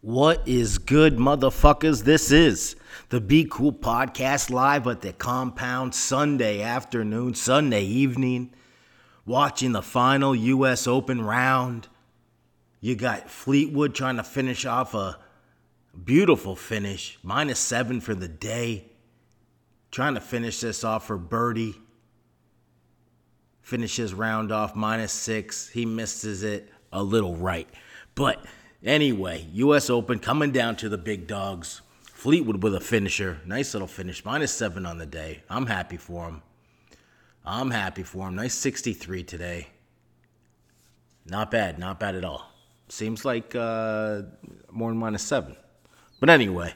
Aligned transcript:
What 0.00 0.46
is 0.46 0.78
good, 0.78 1.16
motherfuckers? 1.16 2.04
This 2.04 2.30
is 2.30 2.76
the 3.08 3.20
Be 3.20 3.44
Cool 3.50 3.72
podcast 3.72 4.48
live 4.48 4.86
at 4.86 5.00
the 5.00 5.12
compound 5.12 5.92
Sunday 5.92 6.62
afternoon, 6.62 7.34
Sunday 7.34 7.82
evening, 7.82 8.54
watching 9.26 9.72
the 9.72 9.82
final 9.82 10.36
U.S. 10.36 10.86
Open 10.86 11.20
round. 11.20 11.88
You 12.80 12.94
got 12.94 13.28
Fleetwood 13.28 13.92
trying 13.92 14.18
to 14.18 14.22
finish 14.22 14.64
off 14.64 14.94
a 14.94 15.18
beautiful 16.04 16.54
finish, 16.54 17.18
minus 17.24 17.58
seven 17.58 18.00
for 18.00 18.14
the 18.14 18.28
day. 18.28 18.84
Trying 19.90 20.14
to 20.14 20.20
finish 20.20 20.60
this 20.60 20.84
off 20.84 21.08
for 21.08 21.18
Birdie. 21.18 21.74
Finishes 23.62 24.14
round 24.14 24.52
off 24.52 24.76
minus 24.76 25.10
six. 25.10 25.68
He 25.68 25.84
misses 25.86 26.44
it 26.44 26.70
a 26.92 27.02
little 27.02 27.34
right. 27.34 27.68
But 28.14 28.46
Anyway, 28.84 29.48
U.S. 29.54 29.90
Open 29.90 30.18
coming 30.18 30.52
down 30.52 30.76
to 30.76 30.88
the 30.88 30.98
big 30.98 31.26
dogs. 31.26 31.80
Fleetwood 32.04 32.62
with 32.62 32.74
a 32.74 32.80
finisher. 32.80 33.40
Nice 33.44 33.74
little 33.74 33.88
finish. 33.88 34.24
Minus 34.24 34.52
seven 34.52 34.86
on 34.86 34.98
the 34.98 35.06
day. 35.06 35.42
I'm 35.50 35.66
happy 35.66 35.96
for 35.96 36.28
him. 36.28 36.42
I'm 37.44 37.70
happy 37.70 38.02
for 38.02 38.28
him. 38.28 38.36
Nice 38.36 38.54
63 38.54 39.24
today. 39.24 39.68
Not 41.26 41.50
bad. 41.50 41.78
Not 41.78 41.98
bad 41.98 42.14
at 42.14 42.24
all. 42.24 42.52
Seems 42.88 43.24
like 43.24 43.54
uh, 43.54 44.22
more 44.70 44.90
than 44.90 44.98
minus 44.98 45.22
seven. 45.22 45.56
But 46.20 46.30
anyway, 46.30 46.74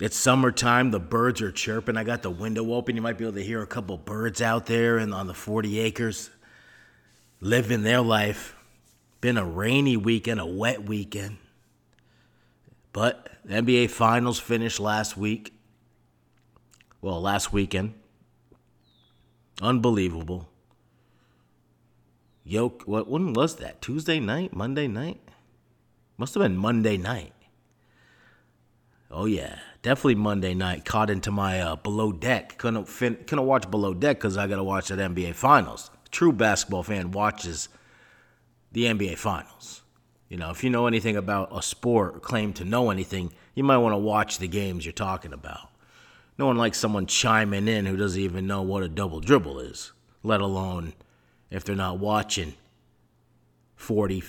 it's 0.00 0.16
summertime. 0.16 0.90
The 0.90 1.00
birds 1.00 1.40
are 1.42 1.52
chirping. 1.52 1.96
I 1.96 2.04
got 2.04 2.22
the 2.22 2.30
window 2.30 2.74
open. 2.74 2.96
You 2.96 3.02
might 3.02 3.18
be 3.18 3.24
able 3.24 3.34
to 3.34 3.42
hear 3.42 3.62
a 3.62 3.66
couple 3.66 3.96
birds 3.96 4.42
out 4.42 4.66
there 4.66 4.98
and 4.98 5.14
on 5.14 5.26
the 5.26 5.34
40 5.34 5.78
acres 5.80 6.30
living 7.40 7.82
their 7.82 8.00
life. 8.00 8.54
Been 9.24 9.38
a 9.38 9.44
rainy 9.46 9.96
weekend, 9.96 10.38
a 10.38 10.44
wet 10.44 10.84
weekend. 10.84 11.38
But 12.92 13.30
the 13.42 13.54
NBA 13.54 13.88
Finals 13.88 14.38
finished 14.38 14.78
last 14.78 15.16
week. 15.16 15.54
Well, 17.00 17.22
last 17.22 17.50
weekend. 17.50 17.94
Unbelievable. 19.62 20.50
Yoke, 22.44 22.82
what 22.84 23.08
when 23.08 23.32
was 23.32 23.56
that? 23.56 23.80
Tuesday 23.80 24.20
night? 24.20 24.52
Monday 24.52 24.88
night? 24.88 25.22
Must 26.18 26.34
have 26.34 26.42
been 26.42 26.58
Monday 26.58 26.98
night. 26.98 27.32
Oh 29.10 29.24
yeah, 29.24 29.58
definitely 29.80 30.16
Monday 30.16 30.52
night. 30.52 30.84
Caught 30.84 31.08
into 31.08 31.30
my 31.30 31.62
uh, 31.62 31.76
below 31.76 32.12
deck. 32.12 32.58
Couldn't 32.58 32.90
fin- 32.90 33.24
couldn't 33.26 33.46
watch 33.46 33.70
below 33.70 33.94
deck 33.94 34.18
because 34.18 34.36
I 34.36 34.46
got 34.48 34.56
to 34.56 34.64
watch 34.64 34.88
that 34.88 34.98
NBA 34.98 35.34
Finals. 35.34 35.90
True 36.10 36.30
basketball 36.30 36.82
fan 36.82 37.10
watches 37.10 37.70
the 38.74 38.84
NBA 38.84 39.16
Finals. 39.16 39.82
You 40.28 40.36
know, 40.36 40.50
if 40.50 40.64
you 40.64 40.68
know 40.68 40.86
anything 40.88 41.16
about 41.16 41.56
a 41.56 41.62
sport 41.62 42.16
or 42.16 42.20
claim 42.20 42.52
to 42.54 42.64
know 42.64 42.90
anything, 42.90 43.32
you 43.54 43.62
might 43.62 43.78
want 43.78 43.92
to 43.92 43.98
watch 43.98 44.38
the 44.38 44.48
games 44.48 44.84
you're 44.84 44.92
talking 44.92 45.32
about. 45.32 45.70
No 46.36 46.46
one 46.46 46.56
likes 46.56 46.78
someone 46.78 47.06
chiming 47.06 47.68
in 47.68 47.86
who 47.86 47.96
doesn't 47.96 48.20
even 48.20 48.48
know 48.48 48.62
what 48.62 48.82
a 48.82 48.88
double 48.88 49.20
dribble 49.20 49.60
is, 49.60 49.92
let 50.24 50.40
alone 50.40 50.92
if 51.50 51.64
they're 51.64 51.76
not 51.76 52.00
watching 52.00 52.54
40, 53.76 54.24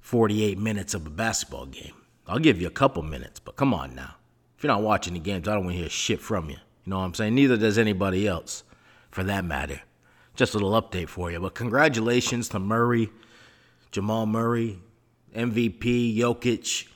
48 0.00 0.58
minutes 0.58 0.94
of 0.94 1.06
a 1.06 1.10
basketball 1.10 1.66
game. 1.66 1.92
I'll 2.26 2.38
give 2.38 2.62
you 2.62 2.66
a 2.66 2.70
couple 2.70 3.02
minutes, 3.02 3.40
but 3.40 3.56
come 3.56 3.74
on 3.74 3.94
now. 3.94 4.14
If 4.56 4.64
you're 4.64 4.72
not 4.72 4.82
watching 4.82 5.12
the 5.12 5.20
games, 5.20 5.46
I 5.48 5.54
don't 5.54 5.64
want 5.64 5.76
to 5.76 5.82
hear 5.82 5.90
shit 5.90 6.20
from 6.20 6.48
you. 6.48 6.56
You 6.84 6.90
know 6.90 6.98
what 7.00 7.04
I'm 7.04 7.14
saying? 7.14 7.34
Neither 7.34 7.58
does 7.58 7.76
anybody 7.76 8.26
else, 8.26 8.62
for 9.10 9.22
that 9.24 9.44
matter. 9.44 9.82
Just 10.40 10.54
a 10.54 10.58
little 10.58 10.80
update 10.80 11.10
for 11.10 11.30
you. 11.30 11.38
But 11.38 11.54
congratulations 11.54 12.48
to 12.48 12.58
Murray, 12.58 13.10
Jamal 13.90 14.24
Murray, 14.24 14.78
MVP, 15.36 16.16
Jokic, 16.16 16.88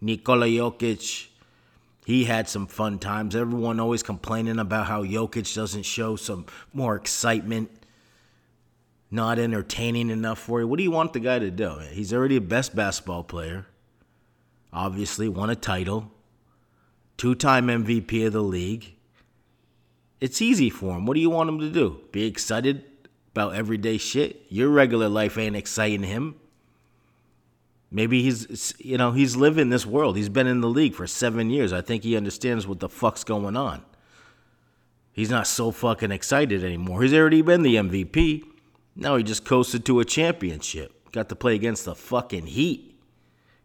Nikola 0.00 0.46
Jokic. 0.46 1.26
He 2.06 2.22
had 2.26 2.48
some 2.48 2.68
fun 2.68 3.00
times. 3.00 3.34
Everyone 3.34 3.80
always 3.80 4.04
complaining 4.04 4.60
about 4.60 4.86
how 4.86 5.02
Jokic 5.02 5.52
doesn't 5.52 5.82
show 5.82 6.14
some 6.14 6.46
more 6.72 6.94
excitement, 6.94 7.72
not 9.10 9.36
entertaining 9.36 10.08
enough 10.08 10.38
for 10.38 10.60
you. 10.60 10.68
What 10.68 10.76
do 10.76 10.84
you 10.84 10.92
want 10.92 11.12
the 11.12 11.18
guy 11.18 11.40
to 11.40 11.50
do? 11.50 11.80
He's 11.90 12.14
already 12.14 12.38
the 12.38 12.46
best 12.46 12.76
basketball 12.76 13.24
player. 13.24 13.66
Obviously, 14.72 15.28
won 15.28 15.50
a 15.50 15.56
title, 15.56 16.12
two 17.16 17.34
time 17.34 17.66
MVP 17.66 18.28
of 18.28 18.32
the 18.32 18.44
league. 18.44 18.94
It's 20.20 20.40
easy 20.40 20.70
for 20.70 20.96
him. 20.96 21.04
What 21.04 21.14
do 21.14 21.20
you 21.20 21.30
want 21.30 21.48
him 21.48 21.58
to 21.58 21.68
do? 21.68 21.98
Be 22.12 22.26
excited 22.26 22.84
about 23.32 23.54
everyday 23.54 23.98
shit? 23.98 24.44
Your 24.48 24.68
regular 24.68 25.08
life 25.08 25.38
ain't 25.38 25.56
exciting 25.56 26.02
him. 26.02 26.36
Maybe 27.90 28.22
he's, 28.22 28.74
you 28.78 28.96
know, 28.96 29.12
he's 29.12 29.36
living 29.36 29.68
this 29.68 29.84
world. 29.84 30.16
He's 30.16 30.28
been 30.28 30.46
in 30.46 30.60
the 30.60 30.68
league 30.68 30.94
for 30.94 31.06
seven 31.06 31.50
years. 31.50 31.72
I 31.72 31.82
think 31.82 32.04
he 32.04 32.16
understands 32.16 32.66
what 32.66 32.80
the 32.80 32.88
fuck's 32.88 33.24
going 33.24 33.56
on. 33.56 33.84
He's 35.12 35.30
not 35.30 35.46
so 35.46 35.70
fucking 35.70 36.10
excited 36.10 36.64
anymore. 36.64 37.02
He's 37.02 37.12
already 37.12 37.42
been 37.42 37.62
the 37.62 37.76
MVP. 37.76 38.44
Now 38.96 39.16
he 39.16 39.22
just 39.22 39.44
coasted 39.44 39.84
to 39.86 40.00
a 40.00 40.06
championship. 40.06 41.12
Got 41.12 41.28
to 41.28 41.36
play 41.36 41.54
against 41.54 41.84
the 41.84 41.94
fucking 41.94 42.46
Heat. 42.46 42.98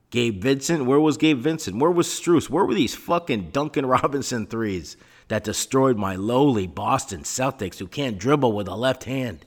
Gabe 0.10 0.42
Vincent, 0.42 0.86
where 0.86 1.00
was 1.00 1.18
Gabe 1.18 1.40
Vincent? 1.40 1.80
Where 1.80 1.92
was 1.92 2.08
Strus? 2.08 2.50
Where 2.50 2.66
were 2.66 2.74
these 2.74 2.96
fucking 2.96 3.52
Duncan 3.52 3.86
Robinson 3.98 4.46
threes? 4.48 4.98
that 5.28 5.44
destroyed 5.44 5.98
my 5.98 6.16
lowly 6.16 6.68
Boston 6.68 7.22
Celtics 7.22 7.80
who 7.80 7.88
can't 7.88 8.18
dribble 8.18 8.54
with 8.54 8.68
a 8.68 8.76
left 8.76 9.04
hand. 9.04 9.46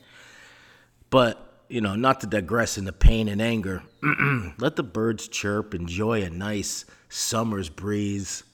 But, 1.10 1.64
you 1.68 1.80
know, 1.80 1.96
not 1.96 2.20
to 2.20 2.26
digress 2.26 2.78
into 2.78 2.92
pain 2.92 3.28
and 3.28 3.42
anger, 3.42 3.82
let 4.58 4.76
the 4.76 4.82
birds 4.82 5.28
chirp, 5.28 5.74
enjoy 5.74 6.22
a 6.22 6.30
nice 6.30 6.84
summer's 7.08 7.68
breeze, 7.68 8.44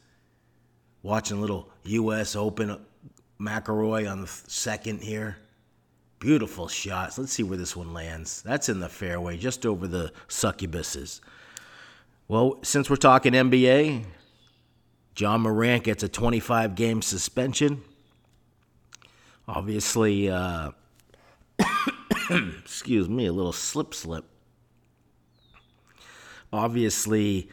watching 1.02 1.40
little 1.40 1.68
U.S. 1.84 2.34
Open 2.34 2.78
McIlroy 3.40 4.10
on 4.10 4.22
the 4.22 4.26
second 4.26 5.02
here. 5.02 5.36
Beautiful 6.18 6.66
shots. 6.66 7.18
Let's 7.18 7.32
see 7.32 7.42
where 7.42 7.58
this 7.58 7.76
one 7.76 7.92
lands. 7.92 8.42
That's 8.42 8.70
in 8.70 8.80
the 8.80 8.88
fairway, 8.88 9.36
just 9.36 9.66
over 9.66 9.86
the 9.86 10.12
succubuses. 10.28 11.20
Well, 12.26 12.58
since 12.62 12.88
we're 12.88 12.96
talking 12.96 13.34
NBA, 13.34 14.04
John 15.14 15.42
Morant 15.42 15.84
gets 15.84 16.02
a 16.02 16.08
25 16.08 16.74
game 16.74 17.02
suspension. 17.02 17.82
Obviously, 19.46 20.30
uh, 20.30 20.72
excuse 22.58 23.08
me, 23.08 23.26
a 23.26 23.32
little 23.32 23.52
slip 23.52 23.94
slip. 23.94 24.24
Obviously, 26.52 27.50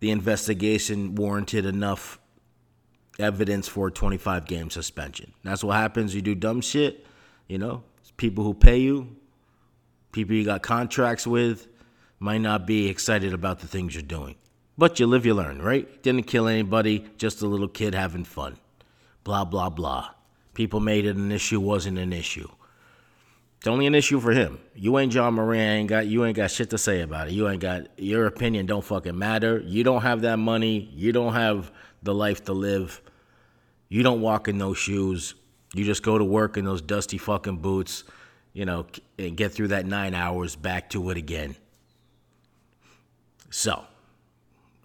the 0.00 0.10
investigation 0.10 1.14
warranted 1.14 1.66
enough 1.66 2.18
evidence 3.18 3.66
for 3.66 3.88
a 3.88 3.90
25 3.90 4.46
game 4.46 4.70
suspension. 4.70 5.32
That's 5.42 5.64
what 5.64 5.76
happens. 5.76 6.14
You 6.14 6.22
do 6.22 6.34
dumb 6.34 6.60
shit, 6.60 7.06
you 7.48 7.58
know, 7.58 7.82
people 8.16 8.44
who 8.44 8.54
pay 8.54 8.78
you, 8.78 9.16
people 10.12 10.34
you 10.34 10.44
got 10.44 10.62
contracts 10.62 11.26
with, 11.26 11.66
might 12.20 12.38
not 12.38 12.66
be 12.66 12.88
excited 12.88 13.32
about 13.32 13.60
the 13.60 13.66
things 13.66 13.94
you're 13.94 14.02
doing. 14.02 14.36
But 14.76 15.00
you 15.00 15.06
live, 15.06 15.26
you 15.26 15.34
learn, 15.34 15.60
right? 15.60 16.02
Didn't 16.02 16.24
kill 16.24 16.46
anybody, 16.46 17.04
just 17.16 17.42
a 17.42 17.46
little 17.46 17.68
kid 17.68 17.94
having 17.94 18.24
fun. 18.24 18.58
Blah, 19.24 19.44
blah, 19.44 19.70
blah. 19.70 20.10
People 20.54 20.80
made 20.80 21.04
it 21.04 21.16
an 21.16 21.32
issue, 21.32 21.60
wasn't 21.60 21.98
an 21.98 22.12
issue. 22.12 22.48
It's 23.58 23.66
only 23.66 23.86
an 23.86 23.94
issue 23.94 24.20
for 24.20 24.32
him. 24.32 24.60
You 24.74 24.98
ain't 24.98 25.12
John 25.12 25.34
Morant. 25.34 25.60
ain't 25.60 25.88
got 25.88 26.06
you 26.06 26.24
ain't 26.24 26.36
got 26.36 26.50
shit 26.50 26.70
to 26.70 26.78
say 26.78 27.02
about 27.02 27.28
it. 27.28 27.34
You 27.34 27.48
ain't 27.48 27.60
got 27.60 27.88
your 27.98 28.26
opinion 28.26 28.66
don't 28.66 28.84
fucking 28.84 29.18
matter. 29.18 29.60
You 29.64 29.82
don't 29.82 30.02
have 30.02 30.22
that 30.22 30.38
money. 30.38 30.88
You 30.94 31.12
don't 31.12 31.32
have 31.32 31.72
the 32.02 32.14
life 32.14 32.44
to 32.44 32.52
live. 32.52 33.00
You 33.88 34.02
don't 34.02 34.20
walk 34.20 34.48
in 34.48 34.58
those 34.58 34.78
shoes. 34.78 35.34
You 35.74 35.84
just 35.84 36.02
go 36.02 36.16
to 36.18 36.24
work 36.24 36.56
in 36.56 36.64
those 36.64 36.80
dusty 36.80 37.18
fucking 37.18 37.58
boots, 37.58 38.04
you 38.52 38.64
know, 38.64 38.86
and 39.18 39.36
get 39.36 39.52
through 39.52 39.68
that 39.68 39.86
nine 39.86 40.14
hours 40.14 40.54
back 40.56 40.90
to 40.90 41.10
it 41.10 41.16
again. 41.16 41.56
So, 43.50 43.84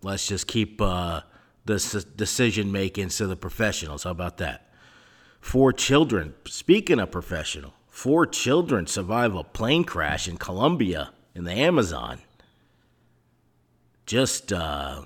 Let's 0.03 0.27
just 0.27 0.47
keep 0.47 0.81
uh, 0.81 1.21
the 1.65 2.05
decision 2.15 2.71
making 2.71 3.09
to 3.09 3.27
the 3.27 3.37
professionals. 3.37 4.03
How 4.03 4.11
about 4.11 4.37
that? 4.37 4.69
Four 5.39 5.73
children, 5.73 6.35
speaking 6.45 6.99
of 6.99 7.09
professional, 7.09 7.73
four 7.93 8.25
children 8.25 8.87
survive 8.87 9.35
a 9.35 9.43
plane 9.43 9.83
crash 9.83 10.27
in 10.27 10.35
Colombia 10.35 11.11
in 11.35 11.43
the 11.43 11.51
Amazon. 11.51 12.19
Just 14.07 14.51
uh, 14.51 15.03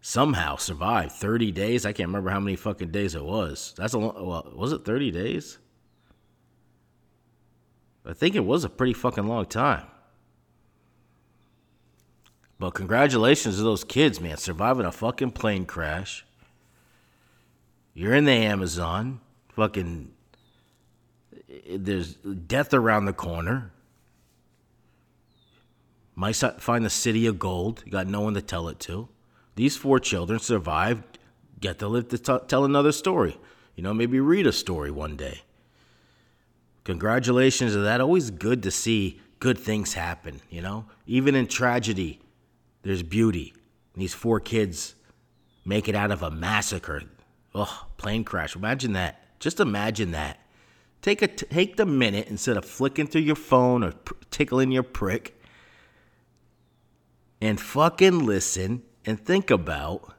somehow 0.00 0.56
survived 0.56 1.12
30 1.12 1.52
days. 1.52 1.86
I 1.86 1.92
can't 1.92 2.08
remember 2.08 2.30
how 2.30 2.40
many 2.40 2.56
fucking 2.56 2.90
days 2.90 3.14
it 3.14 3.24
was. 3.24 3.72
That's 3.76 3.94
a 3.94 3.98
long, 3.98 4.26
well, 4.26 4.52
was 4.52 4.72
it 4.72 4.84
30 4.84 5.12
days? 5.12 5.58
I 8.04 8.14
think 8.14 8.34
it 8.34 8.44
was 8.44 8.64
a 8.64 8.68
pretty 8.68 8.92
fucking 8.92 9.28
long 9.28 9.46
time. 9.46 9.86
But 12.58 12.74
congratulations 12.74 13.58
to 13.58 13.62
those 13.62 13.84
kids, 13.84 14.20
man, 14.20 14.38
surviving 14.38 14.86
a 14.86 14.92
fucking 14.92 15.30
plane 15.30 15.66
crash. 15.66 16.26
You're 17.94 18.14
in 18.14 18.24
the 18.24 18.32
Amazon. 18.32 19.20
Fucking 19.50 20.10
Eh, 21.52 21.76
there's 21.78 22.14
death 22.14 22.72
around 22.72 23.04
the 23.04 23.12
corner. 23.12 23.70
might 26.14 26.36
find 26.36 26.84
the 26.84 26.90
city 26.90 27.26
of 27.26 27.38
gold. 27.38 27.82
You 27.84 27.92
got 27.92 28.06
no 28.06 28.20
one 28.20 28.34
to 28.34 28.42
tell 28.42 28.68
it 28.68 28.78
to. 28.80 29.08
These 29.54 29.76
four 29.76 29.98
children 29.98 30.38
survived, 30.38 31.18
get 31.60 31.78
to 31.80 31.88
live 31.88 32.08
to 32.08 32.18
t- 32.18 32.38
tell 32.48 32.64
another 32.64 32.92
story. 32.92 33.38
You 33.76 33.82
know, 33.82 33.94
maybe 33.94 34.20
read 34.20 34.46
a 34.46 34.52
story 34.52 34.90
one 34.90 35.16
day. 35.16 35.42
Congratulations 36.84 37.72
to 37.72 37.78
that. 37.80 38.00
Always 38.00 38.30
good 38.30 38.62
to 38.64 38.70
see 38.70 39.20
good 39.38 39.58
things 39.58 39.94
happen, 39.94 40.40
you 40.50 40.60
know? 40.60 40.84
Even 41.06 41.34
in 41.34 41.46
tragedy, 41.46 42.20
there's 42.82 43.02
beauty. 43.02 43.54
And 43.94 44.02
these 44.02 44.14
four 44.14 44.40
kids 44.40 44.94
make 45.64 45.88
it 45.88 45.94
out 45.94 46.10
of 46.10 46.22
a 46.22 46.30
massacre. 46.30 47.02
Oh, 47.54 47.86
plane 47.96 48.24
crash. 48.24 48.56
Imagine 48.56 48.92
that. 48.94 49.38
Just 49.38 49.60
imagine 49.60 50.12
that. 50.12 50.41
Take 51.02 51.20
a 51.20 51.26
take 51.26 51.76
the 51.76 51.84
minute 51.84 52.28
instead 52.28 52.56
of 52.56 52.64
flicking 52.64 53.08
through 53.08 53.22
your 53.22 53.36
phone 53.36 53.82
or 53.82 53.92
tickling 54.30 54.70
your 54.70 54.84
prick 54.84 55.36
and 57.40 57.60
fucking 57.60 58.24
listen 58.24 58.84
and 59.04 59.18
think 59.18 59.50
about 59.50 60.14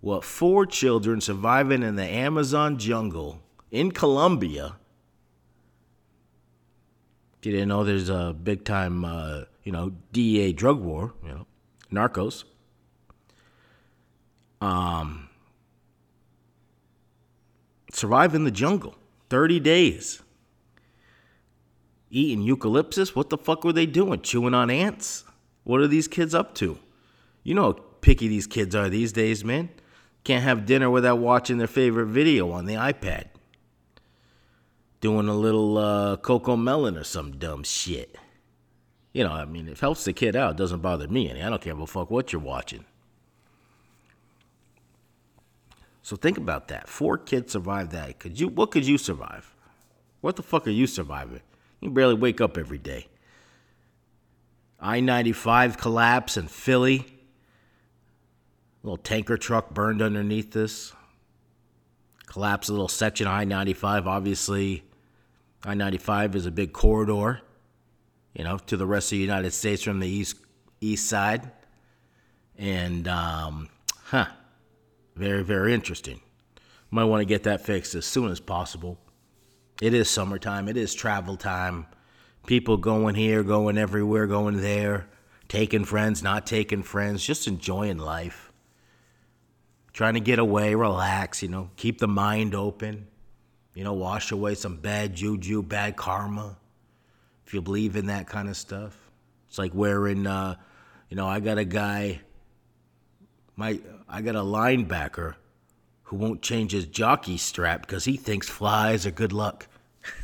what 0.00 0.24
four 0.24 0.66
children 0.66 1.20
surviving 1.20 1.84
in 1.84 1.94
the 1.94 2.04
Amazon 2.04 2.76
jungle 2.76 3.40
in 3.70 3.92
Colombia. 3.92 4.76
You 7.44 7.52
didn't 7.52 7.68
know 7.68 7.84
there's 7.84 8.08
a 8.08 8.34
big 8.42 8.64
time, 8.64 9.04
uh, 9.04 9.42
you 9.62 9.70
know, 9.70 9.92
DEA 10.10 10.52
drug 10.52 10.80
war, 10.80 11.14
you 11.22 11.28
know, 11.28 11.46
narcos. 11.92 12.42
Um, 14.60 15.28
survive 17.92 18.34
in 18.34 18.42
the 18.42 18.50
jungle 18.50 18.96
30 19.30 19.60
days. 19.60 20.22
Eating 22.10 22.42
eucalyptus? 22.42 23.14
What 23.14 23.30
the 23.30 23.38
fuck 23.38 23.64
were 23.64 23.72
they 23.72 23.86
doing? 23.86 24.20
Chewing 24.20 24.54
on 24.54 24.70
ants? 24.70 25.24
What 25.64 25.80
are 25.80 25.88
these 25.88 26.08
kids 26.08 26.34
up 26.34 26.54
to? 26.56 26.78
You 27.42 27.54
know 27.54 27.62
how 27.62 27.72
picky 28.00 28.28
these 28.28 28.46
kids 28.46 28.74
are 28.74 28.88
these 28.88 29.12
days, 29.12 29.44
man. 29.44 29.70
Can't 30.24 30.44
have 30.44 30.66
dinner 30.66 30.90
without 30.90 31.18
watching 31.18 31.58
their 31.58 31.66
favorite 31.66 32.06
video 32.06 32.50
on 32.50 32.66
the 32.66 32.74
iPad. 32.74 33.26
Doing 35.00 35.28
a 35.28 35.34
little 35.34 35.78
uh, 35.78 36.16
CoComelon 36.16 36.98
or 37.00 37.04
some 37.04 37.38
dumb 37.38 37.62
shit. 37.62 38.16
You 39.12 39.24
know, 39.24 39.32
I 39.32 39.44
mean, 39.44 39.68
it 39.68 39.78
helps 39.78 40.04
the 40.04 40.12
kid 40.12 40.36
out. 40.36 40.52
It 40.52 40.56
doesn't 40.56 40.80
bother 40.80 41.08
me 41.08 41.30
any. 41.30 41.42
I 41.42 41.48
don't 41.48 41.60
care 41.60 41.78
a 41.78 41.86
fuck 41.86 42.10
what 42.10 42.32
you're 42.32 42.42
watching. 42.42 42.84
So 46.06 46.14
think 46.14 46.38
about 46.38 46.68
that. 46.68 46.88
Four 46.88 47.18
kids 47.18 47.54
survived 47.54 47.90
that. 47.90 48.20
Could 48.20 48.38
you? 48.38 48.46
What 48.46 48.70
could 48.70 48.86
you 48.86 48.96
survive? 48.96 49.52
What 50.20 50.36
the 50.36 50.42
fuck 50.44 50.68
are 50.68 50.70
you 50.70 50.86
surviving? 50.86 51.40
You 51.80 51.90
barely 51.90 52.14
wake 52.14 52.40
up 52.40 52.56
every 52.56 52.78
day. 52.78 53.08
I 54.78 55.00
95 55.00 55.76
collapse 55.78 56.36
in 56.36 56.46
Philly. 56.46 57.06
A 58.84 58.86
little 58.86 58.98
tanker 58.98 59.36
truck 59.36 59.74
burned 59.74 60.00
underneath 60.00 60.52
this. 60.52 60.92
Collapse 62.26 62.68
a 62.68 62.72
little 62.72 62.86
section 62.86 63.26
of 63.26 63.32
I 63.32 63.42
95. 63.42 64.06
Obviously, 64.06 64.84
I 65.64 65.74
95 65.74 66.36
is 66.36 66.46
a 66.46 66.52
big 66.52 66.72
corridor, 66.72 67.40
you 68.32 68.44
know, 68.44 68.58
to 68.58 68.76
the 68.76 68.86
rest 68.86 69.06
of 69.08 69.16
the 69.16 69.22
United 69.22 69.52
States 69.52 69.82
from 69.82 69.98
the 69.98 70.08
east, 70.08 70.36
east 70.80 71.08
side. 71.08 71.50
And, 72.56 73.08
um, 73.08 73.70
huh, 74.04 74.26
very, 75.16 75.42
very 75.42 75.74
interesting. 75.74 76.20
Might 76.90 77.04
want 77.04 77.20
to 77.22 77.26
get 77.26 77.42
that 77.42 77.64
fixed 77.64 77.94
as 77.94 78.06
soon 78.06 78.30
as 78.30 78.38
possible. 78.38 78.98
It 79.82 79.92
is 79.92 80.08
summertime, 80.08 80.68
it 80.68 80.76
is 80.76 80.94
travel 80.94 81.36
time 81.36 81.86
people 82.46 82.76
going 82.76 83.16
here, 83.16 83.42
going 83.42 83.76
everywhere, 83.76 84.26
going 84.26 84.60
there, 84.60 85.08
taking 85.48 85.84
friends, 85.84 86.22
not 86.22 86.46
taking 86.46 86.82
friends, 86.82 87.24
just 87.24 87.46
enjoying 87.46 87.98
life. 87.98 88.52
Trying 89.92 90.14
to 90.14 90.20
get 90.20 90.38
away, 90.38 90.74
relax, 90.74 91.42
you 91.42 91.48
know, 91.48 91.70
keep 91.76 91.98
the 91.98 92.08
mind 92.08 92.54
open, 92.54 93.08
you 93.74 93.82
know, 93.82 93.94
wash 93.94 94.30
away 94.30 94.54
some 94.54 94.76
bad 94.76 95.14
juju, 95.14 95.62
bad 95.62 95.96
karma. 95.96 96.56
If 97.46 97.54
you 97.54 97.62
believe 97.62 97.96
in 97.96 98.06
that 98.06 98.26
kind 98.26 98.48
of 98.48 98.56
stuff. 98.56 98.96
It's 99.48 99.58
like 99.58 99.74
wearing, 99.74 100.26
uh, 100.26 100.56
you 101.08 101.16
know, 101.16 101.26
I 101.26 101.40
got 101.40 101.58
a 101.58 101.64
guy, 101.64 102.20
my, 103.56 103.80
I 104.08 104.22
got 104.22 104.36
a 104.36 104.40
linebacker 104.40 105.34
who 106.04 106.16
won't 106.16 106.42
change 106.42 106.72
his 106.72 106.86
jockey 106.86 107.36
strap 107.36 107.80
because 107.80 108.04
he 108.04 108.16
thinks 108.16 108.48
flies 108.48 109.06
are 109.06 109.10
good 109.10 109.32
luck. 109.32 109.66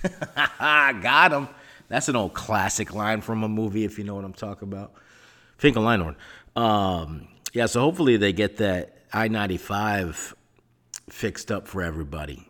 got 0.58 1.32
him. 1.32 1.49
That's 1.88 2.08
an 2.08 2.17
old 2.17 2.34
classic 2.34 2.94
line 2.94 3.20
from 3.20 3.43
a 3.43 3.49
movie, 3.49 3.84
if 3.84 3.99
you 3.99 4.05
know 4.05 4.14
what 4.14 4.25
I'm 4.25 4.32
talking 4.32 4.69
about. 4.69 4.93
Finkel 5.56 5.82
Einhorn. 5.82 6.14
Um, 6.55 7.29
yeah, 7.52 7.67
so 7.67 7.81
hopefully 7.81 8.17
they 8.17 8.32
get 8.32 8.58
that 8.58 8.96
I 9.12 9.29
95 9.29 10.34
fixed 11.11 11.50
up 11.50 11.67
for 11.67 11.82
everybody. 11.82 12.49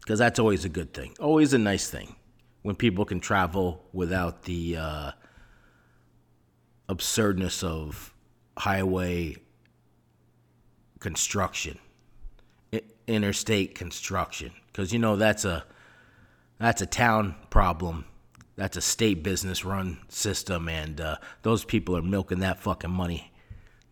Because 0.00 0.18
that's 0.18 0.38
always 0.38 0.64
a 0.64 0.68
good 0.68 0.94
thing, 0.94 1.14
always 1.18 1.52
a 1.52 1.58
nice 1.58 1.90
thing 1.90 2.14
when 2.62 2.76
people 2.76 3.04
can 3.04 3.20
travel 3.20 3.84
without 3.92 4.44
the 4.44 4.76
uh, 4.76 5.10
absurdness 6.88 7.62
of 7.62 8.14
highway 8.56 9.36
construction, 10.98 11.78
interstate 13.06 13.74
construction. 13.74 14.52
Because, 14.66 14.92
you 14.92 14.98
know, 14.98 15.16
that's 15.16 15.44
a. 15.44 15.64
That's 16.58 16.80
a 16.80 16.86
town 16.86 17.34
problem 17.50 18.06
that's 18.56 18.76
a 18.76 18.80
state 18.80 19.22
business 19.22 19.64
run 19.64 19.98
system, 20.08 20.68
and 20.68 21.00
uh, 21.00 21.16
those 21.42 21.64
people 21.64 21.96
are 21.96 22.02
milking 22.02 22.40
that 22.40 22.58
fucking 22.58 22.90
money. 22.90 23.30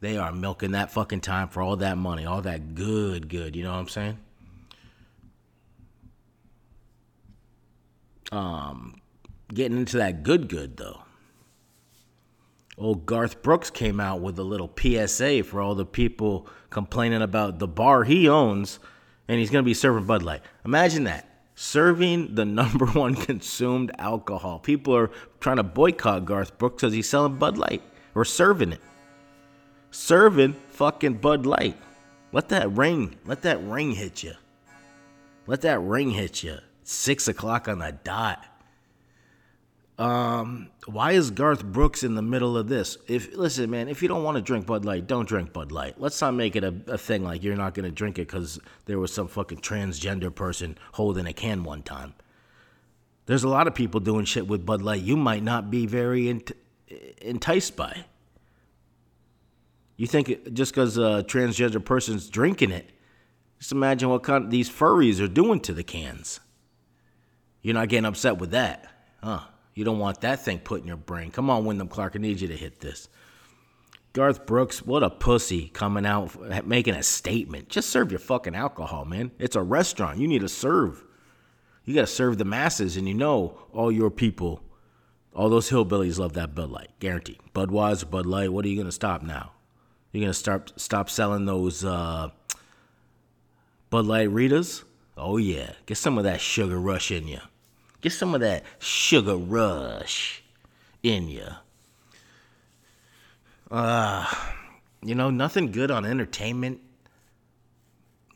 They 0.01 0.17
are 0.17 0.33
milking 0.33 0.73
that 0.73 0.91
fucking 0.91 1.21
time 1.21 1.49
for 1.49 1.63
all 1.63 1.77
that 1.77 1.97
money, 1.99 2.25
all 2.25 2.43
that 2.43 2.75
good, 2.75 3.29
good. 3.29 3.55
You 3.55 3.65
know 3.65 3.73
what 3.73 3.79
I'm 3.79 3.89
saying? 3.89 4.19
Um, 8.33 9.01
getting 9.53 9.77
into 9.77 9.99
that 9.99 10.23
good, 10.23 10.49
good 10.49 10.79
though. 10.79 11.03
Old 12.77 13.07
Garth 13.07 13.43
Brooks 13.43 13.71
came 13.71 14.01
out 14.01 14.21
with 14.21 14.39
a 14.39 14.43
little 14.43 14.71
PSA 14.77 15.45
for 15.45 15.61
all 15.61 15.75
the 15.75 15.87
people 15.87 16.49
complaining 16.75 17.23
about 17.23 17.59
the 17.59 17.67
bar 17.67 18.05
he 18.05 18.29
owns, 18.29 18.79
and 19.29 19.39
he's 19.39 19.49
gonna 19.49 19.63
be 19.63 19.73
serving 19.73 20.05
Bud 20.05 20.23
Light. 20.23 20.43
Imagine 20.67 21.05
that 21.05 21.27
serving 21.55 22.35
the 22.35 22.45
number 22.61 22.87
one 22.87 23.15
consumed 23.15 23.93
alcohol. 23.99 24.59
People 24.59 24.95
are 24.95 25.11
trying 25.41 25.57
to 25.57 25.63
boycott 25.63 26.25
Garth 26.25 26.59
Brooks 26.59 26.83
because 26.83 26.93
he's 26.93 27.09
selling 27.09 27.37
Bud 27.37 27.57
Light 27.57 27.83
or 28.15 28.25
serving 28.25 28.73
it. 28.73 28.81
Serving 29.91 30.55
fucking 30.69 31.15
Bud 31.15 31.47
Light. 31.47 31.77
Let 32.33 32.49
that 32.49 32.71
ring, 32.73 33.17
let 33.25 33.43
that 33.43 33.63
ring 33.63 33.93
hit 33.93 34.23
you. 34.23 34.33
Let 35.47 35.61
that 35.61 35.81
ring 35.81 36.11
hit 36.11 36.43
you. 36.43 36.59
Six 36.83 37.29
o'clock 37.29 37.69
on 37.69 37.79
the 37.79 37.93
dot. 38.03 38.45
Um, 39.97 40.71
why 40.87 41.13
is 41.13 41.31
Garth 41.31 41.65
Brooks 41.65 42.03
in 42.03 42.17
the 42.17 42.23
middle 42.23 42.57
of 42.57 42.69
this? 42.69 42.99
If 43.07 43.37
listen, 43.37 43.71
man, 43.71 43.89
if 43.89 44.03
you 44.03 44.09
don't 44.09 44.25
want 44.25 44.37
to 44.37 44.43
drink 44.43 44.67
Bud 44.67 44.85
Light, 44.85 45.07
don't 45.07 45.29
drink 45.29 45.53
Bud 45.53 45.71
Light. 45.71 46.01
Let's 46.01 46.21
not 46.21 46.35
make 46.35 46.57
it 46.57 46.65
a, 46.65 46.75
a 46.89 46.99
thing 46.99 47.23
like 47.23 47.45
you're 47.45 47.55
not 47.55 47.75
gonna 47.75 47.93
drink 47.93 48.19
it 48.19 48.27
because 48.27 48.59
there 48.87 48.99
was 48.99 49.13
some 49.13 49.29
fucking 49.29 49.59
transgender 49.59 50.35
person 50.35 50.77
holding 50.93 51.27
a 51.27 51.33
can 51.33 51.63
one 51.63 51.83
time. 51.83 52.15
There's 53.27 53.45
a 53.45 53.49
lot 53.49 53.69
of 53.69 53.75
people 53.75 54.01
doing 54.01 54.25
shit 54.25 54.49
with 54.49 54.67
Bud 54.67 54.83
Light 54.83 55.03
you 55.03 55.17
might 55.17 55.45
not 55.45 55.71
be 55.71 55.87
very 55.87 56.29
ent- 56.29 56.53
enticed 57.23 57.77
by. 57.77 58.05
You 59.97 60.09
think 60.09 60.53
just 60.53 60.73
because 60.73 60.99
a 60.99 61.25
transgender 61.25 61.83
person's 61.83 62.29
drinking 62.29 62.73
it, 62.73 62.91
just 63.61 63.71
imagine 63.71 64.09
what 64.09 64.25
kind 64.25 64.47
of, 64.47 64.51
these 64.51 64.69
furries 64.69 65.23
are 65.23 65.29
doing 65.29 65.61
to 65.61 65.73
the 65.73 65.85
cans. 65.85 66.41
You're 67.63 67.75
not 67.75 67.89
getting 67.89 68.05
upset 68.05 68.39
with 68.39 68.51
that, 68.51 68.89
huh? 69.23 69.41
You 69.75 69.85
don't 69.85 69.99
want 69.99 70.21
that 70.21 70.45
thing 70.45 70.61
put 70.61 70.81
in 70.81 70.87
your 70.87 70.97
brain. 70.97 71.31
Come 71.31 71.51
on, 71.51 71.65
Wyndham 71.65 71.89
Clark. 71.89 72.15
I 72.15 72.19
need 72.19 72.41
you 72.41 72.49
to 72.49 72.57
hit 72.57 72.81
this. 72.81 73.09
Garth 74.13 74.47
Brooks, 74.47 74.87
what 74.87 75.03
a 75.03 75.11
pussy 75.11 75.69
coming 75.71 76.07
out 76.07 76.67
making 76.67 76.95
a 76.95 77.03
statement. 77.03 77.69
Just 77.69 77.91
serve 77.91 78.13
your 78.13 78.21
fucking 78.21 78.55
alcohol, 78.55 79.05
man. 79.05 79.33
It's 79.41 79.57
a 79.57 79.63
restaurant. 79.63 80.19
You 80.19 80.29
need 80.29 80.43
to 80.43 80.49
serve. 80.49 81.03
You 81.85 81.95
got 81.97 82.03
to 82.03 82.07
serve 82.07 82.39
the 82.39 82.45
masses, 82.45 82.97
and 82.97 83.09
you 83.09 83.15
know 83.15 83.59
all 83.73 83.91
your 83.91 84.11
people, 84.11 84.63
all 85.35 85.49
those 85.49 85.69
hillbillies 85.69 86.19
love 86.19 86.35
that 86.35 86.55
Bud 86.55 86.71
Light, 86.71 86.91
guaranteed. 87.01 87.41
Budweiser, 87.53 88.09
Bud 88.09 88.25
Light. 88.25 88.53
What 88.53 88.65
are 88.65 88.69
you 88.69 88.77
gonna 88.79 88.93
stop 88.93 89.23
now? 89.23 89.53
You're 90.13 90.23
gonna 90.23 90.33
start 90.33 90.73
stop 90.77 91.11
selling 91.11 91.45
those 91.45 91.85
uh, 91.85 92.31
Bud 93.91 94.07
Light 94.07 94.29
Ritas? 94.29 94.85
Oh 95.17 95.37
yeah, 95.37 95.73
get 95.87 95.97
some 95.97 96.19
of 96.19 96.25
that 96.25 96.41
sugar 96.41 96.79
rush 96.79 97.11
in 97.11 97.27
you. 97.27 97.41
Get 98.05 98.13
some 98.13 98.35
of 98.35 98.43
that 98.43 98.65
sugar 98.81 99.35
rush 99.35 100.43
in 101.03 101.27
you. 101.27 101.47
Uh, 103.71 104.31
you 105.03 105.15
know, 105.15 105.31
nothing 105.31 105.73
good 105.73 105.91
on 105.91 106.05
entertainment. 106.05 106.83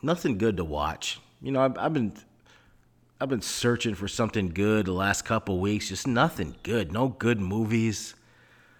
Nothing 0.00 0.38
good 0.38 0.56
to 0.56 0.64
watch. 0.64 1.20
You 1.42 1.52
know, 1.52 1.60
I've, 1.60 1.76
I've 1.76 1.92
been 1.92 2.14
I've 3.20 3.28
been 3.28 3.42
searching 3.42 3.94
for 3.94 4.08
something 4.08 4.48
good 4.54 4.86
the 4.86 4.92
last 4.92 5.26
couple 5.26 5.60
weeks. 5.60 5.90
Just 5.90 6.06
nothing 6.06 6.56
good. 6.62 6.90
No 6.90 7.08
good 7.08 7.38
movies. 7.38 8.14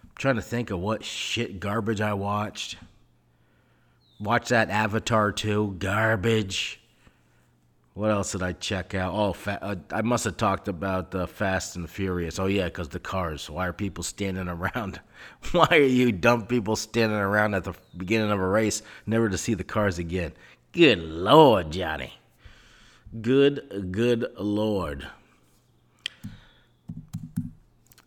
I'm 0.04 0.10
trying 0.16 0.36
to 0.36 0.42
think 0.42 0.70
of 0.70 0.80
what 0.80 1.04
shit 1.04 1.60
garbage 1.60 2.00
I 2.00 2.14
watched. 2.14 2.78
Watch 4.18 4.48
that 4.48 4.70
Avatar 4.70 5.32
2, 5.32 5.76
garbage. 5.80 6.80
What 7.98 8.12
else 8.12 8.30
did 8.30 8.44
I 8.44 8.52
check 8.52 8.94
out? 8.94 9.12
Oh, 9.12 9.32
fa- 9.32 9.58
uh, 9.60 9.74
I 9.90 10.02
must 10.02 10.22
have 10.22 10.36
talked 10.36 10.68
about 10.68 11.10
the 11.10 11.26
Fast 11.26 11.74
and 11.74 11.90
Furious. 11.90 12.38
Oh 12.38 12.46
yeah, 12.46 12.66
because 12.66 12.90
the 12.90 13.00
cars. 13.00 13.50
Why 13.50 13.66
are 13.66 13.72
people 13.72 14.04
standing 14.04 14.46
around? 14.48 15.00
Why 15.50 15.66
are 15.72 15.82
you 15.82 16.12
dumb 16.12 16.46
people 16.46 16.76
standing 16.76 17.18
around 17.18 17.54
at 17.54 17.64
the 17.64 17.74
beginning 17.96 18.30
of 18.30 18.38
a 18.38 18.46
race, 18.46 18.82
never 19.04 19.28
to 19.28 19.36
see 19.36 19.54
the 19.54 19.64
cars 19.64 19.98
again? 19.98 20.34
Good 20.70 21.00
lord, 21.00 21.72
Johnny. 21.72 22.12
Good, 23.20 23.88
good 23.90 24.26
lord. 24.38 25.08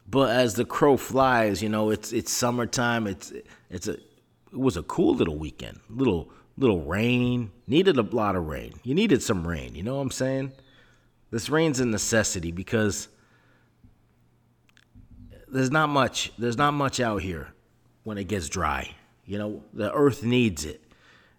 But 0.07 0.29
as 0.29 0.53
the 0.53 0.63
crow 0.63 0.95
flies, 0.95 1.61
you 1.61 1.67
know, 1.67 1.89
it's 1.89 2.13
it's 2.13 2.31
summertime. 2.31 3.07
It's 3.07 3.33
it's 3.69 3.89
a 3.89 3.95
it 3.95 3.99
was 4.53 4.77
a 4.77 4.83
cool 4.83 5.15
little 5.15 5.37
weekend. 5.37 5.81
Little 5.89 6.31
little 6.57 6.81
rain. 6.81 7.51
Needed 7.67 7.97
a 7.97 8.03
lot 8.03 8.35
of 8.35 8.47
rain. 8.47 8.73
You 8.83 8.93
needed 8.93 9.21
some 9.23 9.47
rain. 9.47 9.75
You 9.75 9.83
know 9.83 9.95
what 9.95 10.01
I'm 10.01 10.11
saying? 10.11 10.51
This 11.31 11.49
rain's 11.49 11.79
a 11.79 11.85
necessity 11.85 12.51
because 12.51 13.07
there's 15.47 15.71
not 15.71 15.89
much. 15.89 16.31
There's 16.37 16.57
not 16.57 16.71
much 16.71 16.99
out 16.99 17.21
here 17.21 17.53
when 18.03 18.17
it 18.17 18.25
gets 18.25 18.49
dry. 18.49 18.93
You 19.25 19.37
know, 19.37 19.63
the 19.73 19.93
earth 19.93 20.23
needs 20.23 20.65
it. 20.65 20.81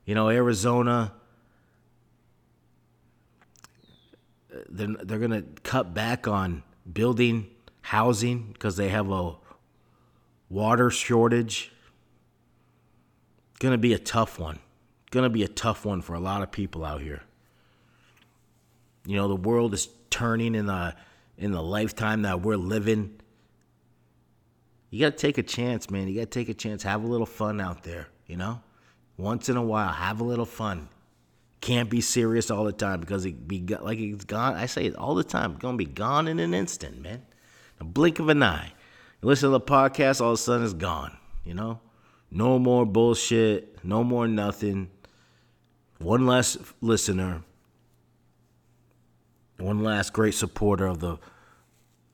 You 0.05 0.15
know, 0.15 0.29
Arizona. 0.29 1.13
They're, 4.69 4.89
they're 5.03 5.29
to 5.29 5.45
cut 5.63 5.95
back 5.95 6.29
on 6.29 6.63
building 6.91 7.49
housing 7.81 8.51
because 8.53 8.77
they 8.77 8.89
have 8.89 9.11
a 9.11 9.35
water 10.49 10.91
shortage. 10.91 11.73
To 13.61 13.79
be 13.79 13.93
a 13.93 13.99
tough 13.99 14.41
one 14.41 14.59
going 15.13 15.25
to 15.25 15.31
be 15.31 15.45
a 15.45 15.49
tough 15.49 15.85
one 15.85 16.01
for 16.01 16.15
a 16.15 16.21
lot 16.21 16.43
of 16.43 16.51
people 16.51 16.85
out 16.85 17.03
here. 17.03 17.23
You 19.07 19.17
know, 19.17 19.29
the 19.29 19.37
world 19.37 19.75
is 19.75 19.89
turning 20.11 20.55
in 20.55 20.67
the 20.67 20.95
in 21.39 21.53
the 21.53 21.63
lifetime 21.63 22.23
that 22.23 22.41
we're 22.41 22.57
living. 22.57 23.21
You 24.91 25.01
got 25.01 25.17
to 25.17 25.19
take 25.19 25.39
a 25.39 25.43
chance, 25.43 25.91
man. 25.91 26.09
You 26.09 26.15
got 26.15 26.31
to 26.31 26.39
take 26.39 26.49
a 26.49 26.55
chance. 26.55 26.83
Have 26.83 27.05
a 27.05 27.07
little 27.07 27.27
fun 27.27 27.61
out 27.61 27.83
there, 27.83 28.09
you 28.27 28.37
know? 28.37 28.61
Once 29.17 29.49
in 29.49 29.57
a 29.57 29.63
while, 29.63 29.91
have 29.91 30.21
a 30.21 30.25
little 30.25 30.47
fun. 30.47 30.89
Can't 31.61 31.89
be 31.89 32.01
serious 32.01 32.51
all 32.51 32.65
the 32.65 32.73
time 32.73 33.01
because 33.01 33.25
it 33.25 33.47
be 33.47 33.65
like 33.81 33.99
it's 33.99 34.25
gone. 34.25 34.55
I 34.55 34.67
say 34.67 34.85
it 34.87 34.97
all 34.97 35.15
the 35.15 35.25
time. 35.25 35.53
It's 35.53 35.61
going 35.61 35.79
to 35.79 35.85
be 35.85 35.91
gone 35.91 36.29
in 36.29 36.39
an 36.39 36.55
instant, 36.55 37.01
man. 37.01 37.23
A 37.81 37.85
blink 37.85 38.19
of 38.19 38.29
an 38.29 38.43
eye. 38.43 38.73
You 39.21 39.29
listen 39.29 39.49
to 39.49 39.53
the 39.53 39.61
podcast, 39.61 40.21
all 40.21 40.33
of 40.33 40.35
a 40.35 40.37
sudden 40.37 40.65
it's 40.65 40.75
gone, 40.75 41.17
you 41.45 41.55
know? 41.55 41.81
No 42.31 42.59
more 42.59 42.87
bullshit. 42.87 43.85
No 43.85 44.05
more 44.05 44.29
nothing 44.29 44.91
one 46.03 46.27
last 46.27 46.59
listener, 46.81 47.43
one 49.59 49.83
last 49.83 50.13
great 50.13 50.35
supporter 50.35 50.87
of 50.87 51.01
the 51.01 51.19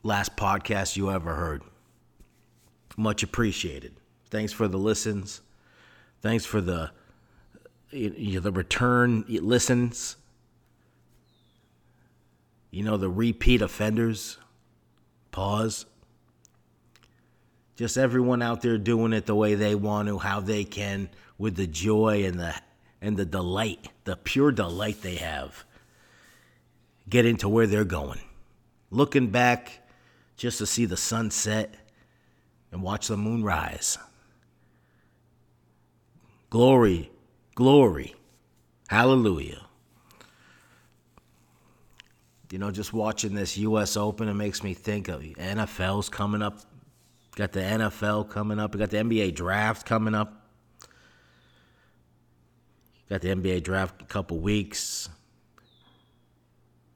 last 0.02 0.37
podcast 0.37 0.97
you 0.97 1.11
ever 1.11 1.35
heard. 1.35 1.62
Much 2.97 3.23
appreciated. 3.23 3.95
Thanks 4.30 4.52
for 4.52 4.68
the 4.68 4.78
listens. 4.78 5.40
Thanks 6.21 6.45
for 6.45 6.61
the 6.61 6.90
you 7.90 8.35
know, 8.35 8.40
the 8.40 8.52
return 8.52 9.25
listens. 9.28 10.16
You 12.71 12.83
know 12.83 12.97
the 12.97 13.09
repeat 13.09 13.62
offenders. 13.62 14.37
Pause. 15.30 15.87
Just 17.76 17.97
everyone 17.97 18.42
out 18.42 18.61
there 18.61 18.76
doing 18.76 19.12
it 19.12 19.26
the 19.26 19.35
way 19.35 19.54
they 19.54 19.75
want 19.75 20.09
to, 20.09 20.18
how 20.18 20.40
they 20.40 20.64
can, 20.64 21.09
with 21.38 21.54
the 21.54 21.66
joy 21.66 22.25
and 22.25 22.38
the 22.38 22.54
and 23.00 23.17
the 23.17 23.25
delight, 23.25 23.88
the 24.05 24.17
pure 24.17 24.52
delight 24.52 25.02
they 25.02 25.17
have 25.17 25.64
getting 27.09 27.37
to 27.38 27.49
where 27.49 27.67
they're 27.67 27.85
going. 27.85 28.21
Looking 28.90 29.28
back 29.28 29.81
just 30.37 30.59
to 30.59 30.67
see 30.67 30.85
the 30.85 30.97
sunset 30.97 31.75
and 32.73 32.83
watch 32.83 33.09
the 33.09 33.17
moon 33.17 33.43
rise. 33.43 33.99
Glory, 36.50 37.11
glory, 37.55 38.14
hallelujah. 38.88 39.62
You 42.50 42.59
know, 42.59 42.71
just 42.71 42.95
watching 42.95 43.35
this 43.35 43.59
U.S. 43.59 43.97
Open, 43.97 44.26
it 44.26 44.35
makes 44.35 44.62
me 44.62 44.73
think 44.73 45.09
of 45.09 45.21
NFL's 45.21 46.09
coming 46.09 46.40
up. 46.40 46.61
Got 47.37 47.52
the 47.52 47.61
NFL 47.61 48.31
coming 48.31 48.59
up. 48.59 48.75
We 48.75 48.78
got 48.78 48.88
the 48.88 48.97
NBA 48.97 49.35
draft 49.35 49.87
coming 49.87 50.14
up. 50.14 50.48
Got 53.09 53.23
the 53.23 53.29
NBA 53.29 53.62
draft 53.62 54.03
a 54.03 54.05
couple 54.05 54.38
weeks. 54.38 55.09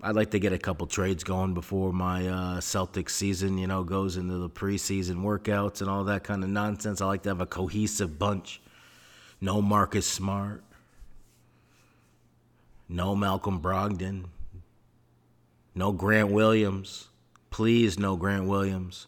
I'd 0.04 0.16
like 0.16 0.32
to 0.32 0.40
get 0.40 0.52
a 0.52 0.58
couple 0.58 0.86
trades 0.86 1.22
going 1.22 1.54
before 1.54 1.92
my 1.92 2.26
uh, 2.26 2.60
Celtics 2.60 3.10
season, 3.10 3.56
you 3.56 3.68
know, 3.68 3.84
goes 3.84 4.16
into 4.16 4.36
the 4.38 4.50
preseason 4.50 5.22
workouts 5.22 5.80
and 5.80 5.88
all 5.88 6.04
that 6.04 6.24
kind 6.24 6.42
of 6.42 6.50
nonsense. 6.50 7.00
I 7.00 7.06
like 7.06 7.22
to 7.22 7.28
have 7.28 7.40
a 7.40 7.46
cohesive 7.46 8.18
bunch. 8.18 8.60
No 9.40 9.62
Marcus 9.62 10.06
Smart. 10.06 10.62
No 12.88 13.14
Malcolm 13.14 13.60
Brogdon. 13.60 14.24
No 15.74 15.92
Grant 15.92 16.30
Williams. 16.30 17.08
Please, 17.50 17.98
no 17.98 18.16
Grant 18.16 18.46
Williams. 18.46 19.06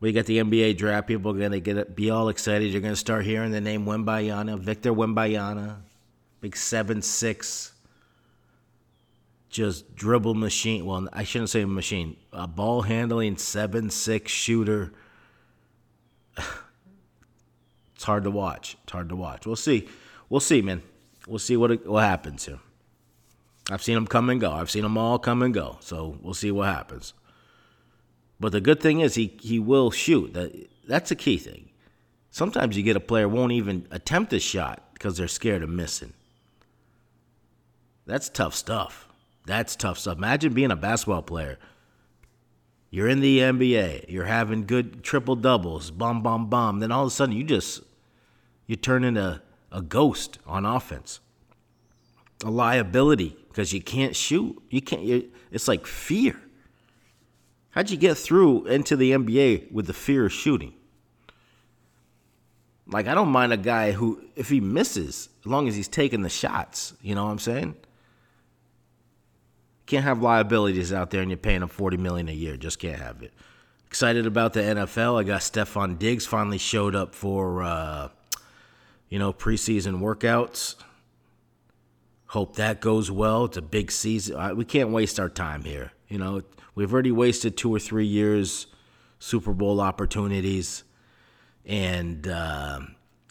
We 0.00 0.12
got 0.12 0.26
the 0.26 0.38
NBA 0.38 0.76
draft. 0.76 1.08
People 1.08 1.36
are 1.36 1.38
gonna 1.38 1.60
get 1.60 1.96
be 1.96 2.10
all 2.10 2.28
excited. 2.28 2.70
You're 2.70 2.80
gonna 2.80 2.96
start 2.96 3.24
hearing 3.24 3.50
the 3.50 3.60
name 3.60 3.84
Wembanyama, 3.84 4.58
Victor 4.58 4.92
Wembanyama, 4.92 5.76
big 6.40 6.56
seven 6.56 7.02
six, 7.02 7.72
just 9.50 9.96
dribble 9.96 10.34
machine. 10.34 10.86
Well, 10.86 11.08
I 11.12 11.24
shouldn't 11.24 11.50
say 11.50 11.64
machine. 11.64 12.16
A 12.32 12.46
ball 12.46 12.82
handling 12.82 13.38
seven 13.38 13.90
six 13.90 14.30
shooter. 14.30 14.92
it's 16.36 18.04
hard 18.04 18.22
to 18.24 18.30
watch. 18.30 18.76
It's 18.84 18.92
hard 18.92 19.08
to 19.08 19.16
watch. 19.16 19.46
We'll 19.46 19.56
see. 19.56 19.88
We'll 20.28 20.40
see, 20.40 20.62
man. 20.62 20.82
We'll 21.26 21.40
see 21.40 21.56
what 21.56 21.84
what 21.86 22.04
happens 22.04 22.46
here. 22.46 22.60
I've 23.70 23.82
seen 23.82 23.96
them 23.96 24.06
come 24.06 24.30
and 24.30 24.40
go. 24.40 24.52
I've 24.52 24.70
seen 24.70 24.82
them 24.82 24.96
all 24.96 25.18
come 25.18 25.42
and 25.42 25.52
go. 25.52 25.78
So 25.80 26.18
we'll 26.22 26.34
see 26.34 26.50
what 26.50 26.68
happens. 26.68 27.14
But 28.40 28.52
the 28.52 28.60
good 28.60 28.80
thing 28.80 29.00
is 29.00 29.14
he 29.14 29.36
he 29.40 29.58
will 29.58 29.90
shoot. 29.90 30.32
That 30.34 30.68
that's 30.86 31.10
a 31.10 31.16
key 31.16 31.38
thing. 31.38 31.70
Sometimes 32.30 32.76
you 32.76 32.82
get 32.82 32.96
a 32.96 33.00
player 33.00 33.28
won't 33.28 33.52
even 33.52 33.86
attempt 33.90 34.32
a 34.32 34.40
shot 34.40 34.90
because 34.92 35.16
they're 35.16 35.28
scared 35.28 35.62
of 35.62 35.70
missing. 35.70 36.12
That's 38.06 38.28
tough 38.28 38.54
stuff. 38.54 39.08
That's 39.46 39.76
tough 39.76 39.98
stuff. 39.98 40.18
Imagine 40.18 40.52
being 40.52 40.70
a 40.70 40.76
basketball 40.76 41.22
player. 41.22 41.58
You're 42.90 43.08
in 43.08 43.20
the 43.20 43.40
NBA. 43.40 44.06
You're 44.08 44.24
having 44.24 44.66
good 44.66 45.02
triple 45.02 45.36
doubles, 45.36 45.90
bomb, 45.90 46.22
bomb, 46.22 46.48
bomb. 46.48 46.80
Then 46.80 46.90
all 46.90 47.02
of 47.02 47.08
a 47.08 47.10
sudden, 47.10 47.34
you 47.34 47.44
just 47.44 47.82
you 48.66 48.76
turn 48.76 49.04
into 49.04 49.42
a 49.70 49.82
ghost 49.82 50.38
on 50.46 50.64
offense, 50.64 51.20
a 52.44 52.50
liability 52.50 53.36
because 53.48 53.72
you 53.72 53.82
can't 53.82 54.16
shoot. 54.16 54.62
You 54.70 54.80
can't. 54.80 55.26
It's 55.50 55.68
like 55.68 55.86
fear. 55.86 56.40
How'd 57.78 57.90
you 57.90 57.96
get 57.96 58.18
through 58.18 58.66
into 58.66 58.96
the 58.96 59.12
NBA 59.12 59.70
with 59.70 59.86
the 59.86 59.92
fear 59.92 60.26
of 60.26 60.32
shooting? 60.32 60.74
Like, 62.88 63.06
I 63.06 63.14
don't 63.14 63.28
mind 63.28 63.52
a 63.52 63.56
guy 63.56 63.92
who, 63.92 64.20
if 64.34 64.48
he 64.48 64.60
misses, 64.60 65.28
as 65.38 65.46
long 65.46 65.68
as 65.68 65.76
he's 65.76 65.86
taking 65.86 66.22
the 66.22 66.28
shots, 66.28 66.94
you 67.00 67.14
know 67.14 67.24
what 67.24 67.30
I'm 67.30 67.38
saying? 67.38 67.76
Can't 69.86 70.02
have 70.02 70.20
liabilities 70.20 70.92
out 70.92 71.10
there 71.10 71.22
and 71.22 71.30
you're 71.30 71.38
paying 71.38 71.62
him 71.62 71.68
40 71.68 71.98
million 71.98 72.28
a 72.28 72.32
year. 72.32 72.56
Just 72.56 72.80
can't 72.80 72.98
have 72.98 73.22
it. 73.22 73.32
Excited 73.86 74.26
about 74.26 74.54
the 74.54 74.60
NFL. 74.60 75.20
I 75.20 75.22
got 75.22 75.42
Stefon 75.42 76.00
Diggs 76.00 76.26
finally 76.26 76.58
showed 76.58 76.96
up 76.96 77.14
for, 77.14 77.62
uh, 77.62 78.08
you 79.08 79.20
know, 79.20 79.32
preseason 79.32 80.00
workouts. 80.00 80.74
Hope 82.26 82.56
that 82.56 82.80
goes 82.80 83.08
well. 83.08 83.44
It's 83.44 83.56
a 83.56 83.62
big 83.62 83.92
season. 83.92 84.56
We 84.56 84.64
can't 84.64 84.90
waste 84.90 85.20
our 85.20 85.28
time 85.28 85.62
here. 85.62 85.92
You 86.08 86.18
know, 86.18 86.42
We've 86.78 86.92
already 86.92 87.10
wasted 87.10 87.56
two 87.56 87.74
or 87.74 87.80
three 87.80 88.06
years, 88.06 88.68
Super 89.18 89.52
Bowl 89.52 89.80
opportunities, 89.80 90.84
and 91.66 92.24
uh, 92.28 92.78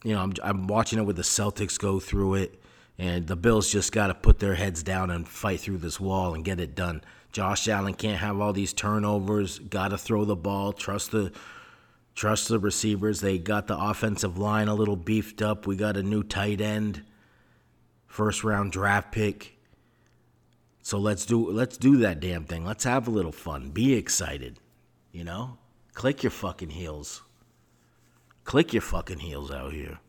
you 0.04 0.14
know 0.14 0.20
I'm 0.20 0.34
I'm 0.44 0.68
watching 0.68 1.00
it 1.00 1.04
with 1.04 1.16
the 1.16 1.22
Celtics 1.22 1.80
go 1.80 2.02
through 2.02 2.34
it, 2.34 2.62
and 2.98 3.26
the 3.26 3.38
Bills 3.38 3.72
just 3.72 3.94
got 3.94 4.08
to 4.08 4.14
put 4.14 4.40
their 4.40 4.56
heads 4.56 4.84
down 4.84 5.12
and 5.12 5.26
fight 5.26 5.62
through 5.62 5.78
this 5.78 5.98
wall 5.98 6.34
and 6.34 6.44
get 6.44 6.60
it 6.60 6.76
done. 6.76 7.02
Josh 7.32 7.70
Allen 7.70 7.94
can't 7.94 8.20
have 8.20 8.42
all 8.42 8.52
these 8.52 8.74
turnovers. 8.74 9.60
Got 9.60 9.92
to 9.92 9.98
throw 9.98 10.26
the 10.26 10.36
ball. 10.36 10.74
Trust 10.74 11.12
the 11.12 11.32
trust 12.16 12.50
the 12.50 12.60
receivers. 12.60 13.22
They 13.22 13.38
got 13.38 13.68
the 13.68 13.78
offensive 13.78 14.38
line 14.38 14.68
a 14.68 14.76
little 14.76 14.98
beefed 14.98 15.42
up. 15.42 15.66
We 15.66 15.78
got 15.78 15.96
a 15.96 16.04
new 16.04 16.22
tight 16.22 16.60
end, 16.60 17.06
first 18.08 18.44
round 18.44 18.74
draft 18.74 19.14
pick. 19.14 19.57
So 20.88 20.98
let's 20.98 21.26
do 21.26 21.52
let's 21.52 21.76
do 21.76 21.98
that 21.98 22.22
damn 22.22 22.46
thing. 22.46 22.64
Let's 22.64 22.86
have 22.86 23.10
a 23.10 23.12
little 23.12 23.34
fun. 23.34 23.72
Be 23.72 23.96
excited. 23.96 24.58
You 25.12 25.26
know? 25.26 25.58
Click 25.94 26.24
your 26.24 26.32
fucking 26.32 26.70
heels. 26.70 27.24
Click 28.46 28.72
your 28.72 28.82
fucking 28.82 29.20
heels 29.20 29.52
out 29.52 29.74
here. 29.74 30.00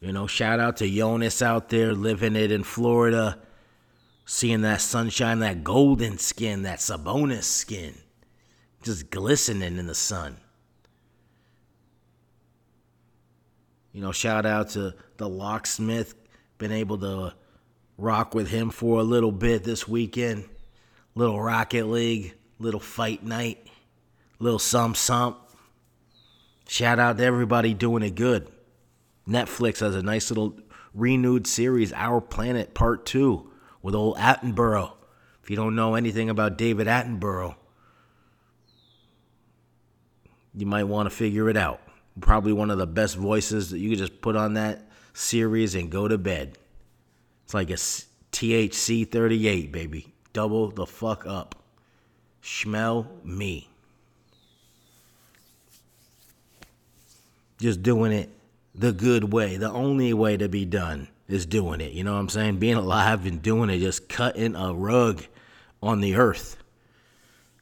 You 0.00 0.10
know, 0.10 0.26
shout 0.26 0.58
out 0.58 0.78
to 0.78 0.90
Jonas 0.90 1.40
out 1.40 1.68
there 1.68 1.92
living 1.92 2.34
it 2.34 2.50
in 2.50 2.64
Florida, 2.64 3.38
seeing 4.26 4.62
that 4.62 4.80
sunshine, 4.80 5.38
that 5.38 5.62
golden 5.62 6.18
skin, 6.18 6.62
that 6.62 6.80
Sabonis 6.80 7.44
skin, 7.44 7.94
just 8.82 9.08
glistening 9.08 9.78
in 9.78 9.86
the 9.86 9.94
sun. 9.94 10.36
You 13.92 14.00
know, 14.00 14.10
shout 14.10 14.46
out 14.46 14.70
to 14.70 14.96
the 15.16 15.28
locksmith, 15.28 16.16
been 16.58 16.72
able 16.72 16.98
to 16.98 17.34
rock 17.96 18.34
with 18.34 18.48
him 18.48 18.70
for 18.70 19.00
a 19.00 19.04
little 19.04 19.32
bit 19.32 19.64
this 19.64 19.86
weekend. 19.88 20.44
Little 21.14 21.40
Rocket 21.40 21.86
League, 21.86 22.34
little 22.58 22.80
fight 22.80 23.22
night, 23.22 23.68
little 24.38 24.58
some 24.58 24.94
some. 24.94 25.36
Shout 26.66 26.98
out 26.98 27.18
to 27.18 27.24
everybody 27.24 27.74
doing 27.74 28.02
it 28.02 28.14
good. 28.14 28.48
Netflix 29.28 29.80
has 29.80 29.94
a 29.94 30.02
nice 30.02 30.30
little 30.30 30.58
renewed 30.92 31.46
series, 31.46 31.92
Our 31.92 32.20
Planet 32.20 32.74
Part 32.74 33.06
2, 33.06 33.50
with 33.82 33.94
old 33.94 34.16
Attenborough. 34.16 34.92
If 35.42 35.50
you 35.50 35.56
don't 35.56 35.76
know 35.76 35.94
anything 35.94 36.30
about 36.30 36.58
David 36.58 36.86
Attenborough, 36.86 37.54
you 40.54 40.66
might 40.66 40.84
want 40.84 41.08
to 41.08 41.14
figure 41.14 41.48
it 41.48 41.56
out. 41.56 41.80
Probably 42.20 42.52
one 42.52 42.70
of 42.70 42.78
the 42.78 42.86
best 42.86 43.16
voices 43.16 43.70
that 43.70 43.78
you 43.78 43.90
could 43.90 43.98
just 43.98 44.20
put 44.20 44.36
on 44.36 44.54
that 44.54 44.88
series 45.12 45.74
and 45.74 45.90
go 45.90 46.08
to 46.08 46.16
bed. 46.16 46.58
It's 47.44 47.54
like 47.54 47.70
a 47.70 47.74
THC 47.74 49.10
38, 49.10 49.70
baby. 49.70 50.12
Double 50.32 50.70
the 50.70 50.86
fuck 50.86 51.26
up. 51.26 51.54
Smell 52.42 53.06
me. 53.22 53.68
Just 57.58 57.82
doing 57.82 58.12
it 58.12 58.30
the 58.74 58.92
good 58.92 59.32
way. 59.32 59.56
The 59.56 59.70
only 59.70 60.12
way 60.12 60.36
to 60.36 60.48
be 60.48 60.64
done 60.64 61.08
is 61.28 61.46
doing 61.46 61.80
it. 61.80 61.92
You 61.92 62.04
know 62.04 62.14
what 62.14 62.20
I'm 62.20 62.28
saying? 62.28 62.58
Being 62.58 62.74
alive 62.74 63.24
and 63.26 63.40
doing 63.40 63.70
it, 63.70 63.78
just 63.78 64.08
cutting 64.08 64.56
a 64.56 64.74
rug 64.74 65.22
on 65.82 66.00
the 66.00 66.16
earth. 66.16 66.56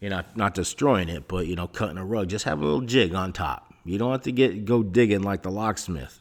You 0.00 0.08
know, 0.08 0.22
not 0.34 0.54
destroying 0.54 1.08
it, 1.08 1.28
but 1.28 1.46
you 1.46 1.54
know, 1.54 1.68
cutting 1.68 1.98
a 1.98 2.04
rug. 2.04 2.28
Just 2.28 2.44
have 2.44 2.60
a 2.60 2.64
little 2.64 2.80
jig 2.80 3.14
on 3.14 3.32
top. 3.32 3.72
You 3.84 3.98
don't 3.98 4.10
have 4.10 4.22
to 4.22 4.32
get 4.32 4.64
go 4.64 4.82
digging 4.82 5.22
like 5.22 5.42
the 5.42 5.50
locksmith, 5.50 6.18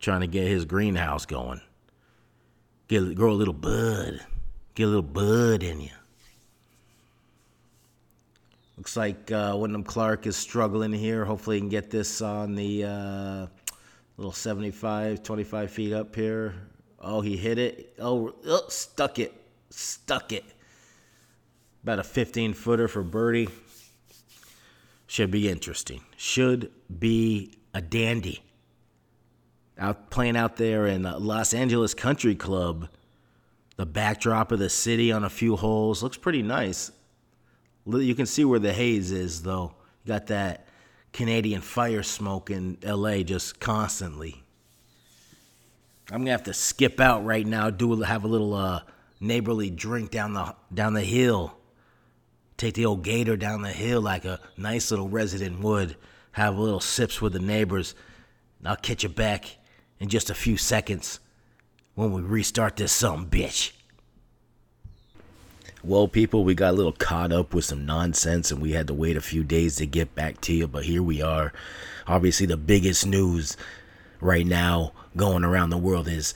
trying 0.00 0.22
to 0.22 0.26
get 0.26 0.46
his 0.46 0.64
greenhouse 0.64 1.26
going. 1.26 1.60
Get 2.92 3.14
grow 3.14 3.30
a 3.30 3.32
little 3.32 3.54
bud, 3.54 4.20
get 4.74 4.82
a 4.82 4.86
little 4.86 5.00
bud 5.00 5.62
in 5.62 5.80
you. 5.80 5.88
Looks 8.76 8.98
like 8.98 9.32
uh, 9.32 9.56
Wyndham 9.58 9.82
Clark 9.82 10.26
is 10.26 10.36
struggling 10.36 10.92
here. 10.92 11.24
Hopefully, 11.24 11.56
he 11.56 11.60
can 11.60 11.70
get 11.70 11.90
this 11.90 12.20
on 12.20 12.54
the 12.54 12.84
uh, 12.84 13.46
little 14.18 14.34
75, 14.34 15.22
25 15.22 15.70
feet 15.70 15.94
up 15.94 16.14
here. 16.14 16.54
Oh, 17.00 17.22
he 17.22 17.34
hit 17.34 17.56
it. 17.56 17.94
Oh, 17.98 18.34
oh 18.44 18.64
stuck 18.68 19.18
it. 19.18 19.32
Stuck 19.70 20.30
it. 20.30 20.44
About 21.84 21.98
a 21.98 22.04
15 22.04 22.52
footer 22.52 22.88
for 22.88 23.02
birdie. 23.02 23.48
Should 25.06 25.30
be 25.30 25.48
interesting. 25.48 26.02
Should 26.18 26.70
be 26.98 27.54
a 27.72 27.80
dandy. 27.80 28.42
Out 29.78 30.10
playing 30.10 30.36
out 30.36 30.56
there 30.56 30.86
in 30.86 31.02
Los 31.02 31.54
Angeles 31.54 31.94
Country 31.94 32.34
Club. 32.34 32.88
The 33.76 33.86
backdrop 33.86 34.52
of 34.52 34.58
the 34.58 34.68
city 34.68 35.10
on 35.10 35.24
a 35.24 35.30
few 35.30 35.56
holes 35.56 36.02
looks 36.02 36.16
pretty 36.16 36.42
nice. 36.42 36.92
You 37.86 38.14
can 38.14 38.26
see 38.26 38.44
where 38.44 38.58
the 38.58 38.72
haze 38.72 39.10
is, 39.10 39.42
though. 39.42 39.74
You 40.04 40.08
got 40.08 40.26
that 40.28 40.68
Canadian 41.12 41.60
fire 41.60 42.02
smoke 42.02 42.50
in 42.50 42.78
LA 42.84 43.18
just 43.22 43.60
constantly. 43.60 44.42
I'm 46.10 46.20
gonna 46.20 46.32
have 46.32 46.42
to 46.44 46.54
skip 46.54 47.00
out 47.00 47.24
right 47.24 47.46
now, 47.46 47.70
do 47.70 48.02
have 48.02 48.24
a 48.24 48.28
little 48.28 48.54
uh, 48.54 48.82
neighborly 49.20 49.70
drink 49.70 50.10
down 50.10 50.34
the 50.34 50.54
down 50.72 50.92
the 50.92 51.00
hill. 51.00 51.56
Take 52.56 52.74
the 52.74 52.86
old 52.86 53.02
gator 53.02 53.36
down 53.36 53.62
the 53.62 53.70
hill 53.70 54.02
like 54.02 54.24
a 54.24 54.38
nice 54.56 54.90
little 54.90 55.08
resident 55.08 55.60
would. 55.60 55.96
Have 56.32 56.56
a 56.56 56.60
little 56.60 56.80
sips 56.80 57.20
with 57.20 57.32
the 57.32 57.40
neighbors. 57.40 57.94
I'll 58.64 58.76
catch 58.76 59.02
you 59.02 59.08
back 59.08 59.56
in 60.02 60.08
just 60.08 60.30
a 60.30 60.34
few 60.34 60.56
seconds 60.56 61.20
when 61.94 62.12
we 62.12 62.20
restart 62.20 62.74
this 62.74 62.90
some 62.90 63.24
bitch. 63.30 63.70
Well, 65.84 66.08
people, 66.08 66.42
we 66.42 66.56
got 66.56 66.70
a 66.70 66.76
little 66.76 66.92
caught 66.92 67.30
up 67.30 67.54
with 67.54 67.66
some 67.66 67.86
nonsense 67.86 68.50
and 68.50 68.60
we 68.60 68.72
had 68.72 68.88
to 68.88 68.94
wait 68.94 69.16
a 69.16 69.20
few 69.20 69.44
days 69.44 69.76
to 69.76 69.86
get 69.86 70.16
back 70.16 70.40
to 70.40 70.52
you, 70.52 70.66
but 70.66 70.86
here 70.86 71.04
we 71.04 71.22
are. 71.22 71.52
Obviously, 72.08 72.46
the 72.46 72.56
biggest 72.56 73.06
news 73.06 73.56
right 74.20 74.44
now 74.44 74.92
going 75.16 75.44
around 75.44 75.70
the 75.70 75.78
world 75.78 76.08
is 76.08 76.34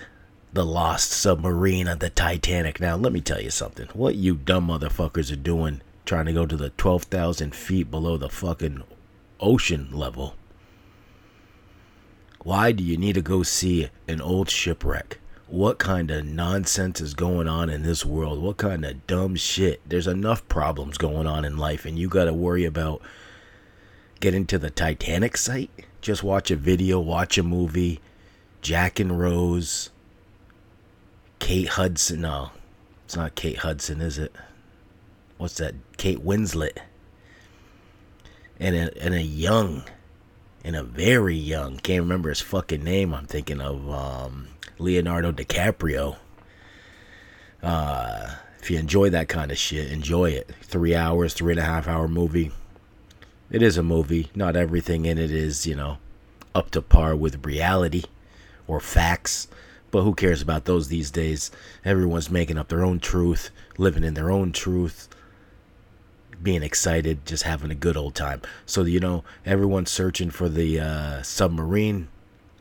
the 0.53 0.65
lost 0.65 1.11
submarine 1.11 1.89
of 1.89 1.99
the 1.99 2.11
Titanic. 2.11 2.79
Now, 2.79 2.95
let 2.95 3.13
me 3.13 3.21
tell 3.21 3.41
you 3.41 3.51
something. 3.51 3.89
What 3.95 4.15
you 4.15 4.37
dumb 4.37 4.69
motherfuckers 4.69 5.33
are 5.33 5.37
doing 5.37 5.81
trying 6.05 6.27
to 6.27 6.33
go 6.33 6.47
to 6.47 6.57
the 6.57 6.71
12,000 6.71 7.53
feet 7.53 7.91
below 7.91 8.17
the 8.17 8.29
fucking 8.29 8.85
ocean 9.41 9.89
level. 9.91 10.37
Why 12.47 12.71
do 12.71 12.85
you 12.85 12.97
need 12.97 13.15
to 13.15 13.23
go 13.23 13.43
see 13.43 13.89
an 14.07 14.21
old 14.21 14.49
shipwreck? 14.49 15.19
what 15.49 15.79
kind 15.79 16.11
of 16.11 16.25
nonsense 16.25 17.01
is 17.01 17.15
going 17.15 17.47
on 17.47 17.71
in 17.71 17.83
this 17.83 18.05
world? 18.05 18.43
What 18.43 18.57
kind 18.57 18.85
of 18.85 19.07
dumb 19.07 19.37
shit? 19.37 19.81
There's 19.89 20.07
enough 20.07 20.47
problems 20.49 20.99
going 20.99 21.27
on 21.27 21.45
in 21.45 21.57
life, 21.57 21.85
and 21.85 21.99
you 21.99 22.09
got 22.09 22.25
to 22.25 22.35
worry 22.35 22.65
about 22.65 23.01
getting 24.21 24.47
to 24.47 24.59
the 24.59 24.71
Titanic 24.71 25.37
site? 25.37 25.71
Just 26.01 26.23
watch 26.23 26.51
a 26.51 26.57
video, 26.57 26.99
watch 26.99 27.39
a 27.39 27.43
movie. 27.43 28.01
Jack 28.61 28.99
and 28.99 29.19
Rose, 29.19 29.91
Kate 31.39 31.69
Hudson. 31.69 32.23
No, 32.23 32.51
it's 33.05 33.17
not 33.17 33.37
Kate 33.37 33.59
Hudson, 33.59 34.01
is 34.01 34.19
it? 34.19 34.35
What's 35.39 35.59
that? 35.59 35.75
Kate 35.97 36.25
Winslet. 36.25 36.79
And 38.59 38.75
a, 38.75 39.03
and 39.03 39.15
a 39.15 39.23
young, 39.23 39.85
and 40.67 40.75
a 40.75 40.83
very 40.83 41.37
young, 41.37 41.77
can't 41.77 42.03
remember 42.03 42.29
his 42.29 42.41
fucking 42.41 42.83
name. 42.83 43.15
I'm 43.15 43.27
thinking 43.27 43.61
of 43.61 43.89
um, 43.89 44.49
Leonardo 44.79 45.31
DiCaprio. 45.31 46.17
Uh, 47.63 48.35
if 48.61 48.69
you 48.69 48.77
enjoy 48.77 49.09
that 49.11 49.29
kind 49.29 49.53
of 49.53 49.59
shit, 49.59 49.93
enjoy 49.93 50.31
it. 50.31 50.51
Three 50.63 50.93
hours, 50.93 51.35
three 51.35 51.53
and 51.53 51.61
a 51.61 51.65
half 51.65 51.87
hour 51.87 52.09
movie. 52.09 52.51
It 53.49 53.63
is 53.63 53.77
a 53.77 53.83
movie. 53.85 54.29
Not 54.35 54.57
everything 54.57 55.05
in 55.05 55.19
it 55.19 55.31
is, 55.31 55.69
you 55.69 55.77
know, 55.77 55.99
up 56.53 56.73
to 56.73 56.83
par 56.83 57.15
with 57.15 57.47
reality 57.47 58.03
or 58.67 58.81
facts. 58.81 59.47
But 59.93 60.03
who 60.03 60.17
cares 60.17 60.43
about 60.43 60.65
those 60.65 60.89
these 60.89 61.13
days? 61.13 61.53
Everyone's 61.85 62.29
making 62.29 62.59
up 62.59 62.71
their 62.71 62.85
own 62.85 62.99
truth, 62.99 63.51
living 63.79 64.03
in 64.03 64.15
their 64.15 64.33
own 64.33 64.51
truth, 64.51 65.09
being 66.42 66.62
excited, 66.62 67.25
just 67.27 67.44
having 67.44 67.70
a 67.70 67.75
good 67.75 67.96
old 67.96 68.14
time. 68.14 68.42
So, 68.64 68.85
you 68.85 69.01
know, 69.01 69.25
everyone's 69.44 69.90
searching 69.90 70.31
for 70.31 70.49
the 70.49 70.81
uh, 70.81 71.22
submarine. 71.22 72.09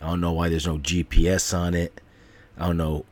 I 0.02 0.08
don't 0.08 0.22
know 0.22 0.32
why 0.32 0.50
there's 0.50 0.68
no 0.68 0.78
GPS 0.78 1.58
on 1.58 1.74
it. 1.74 2.02
I 2.58 2.68
don't 2.68 2.78
know 2.78 3.06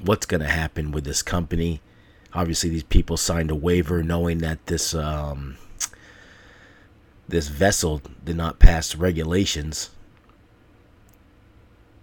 what's 0.00 0.26
going 0.26 0.40
to 0.40 0.48
happen 0.48 0.92
with 0.92 1.04
this 1.04 1.22
company. 1.22 1.80
Obviously, 2.34 2.70
these 2.70 2.82
people 2.82 3.16
signed 3.16 3.50
a 3.50 3.54
waiver 3.54 4.02
knowing 4.02 4.38
that 4.38 4.66
this 4.66 4.94
um, 4.94 5.56
this 7.26 7.48
vessel 7.48 8.02
did 8.24 8.36
not 8.36 8.58
pass 8.58 8.94
regulations. 8.94 9.90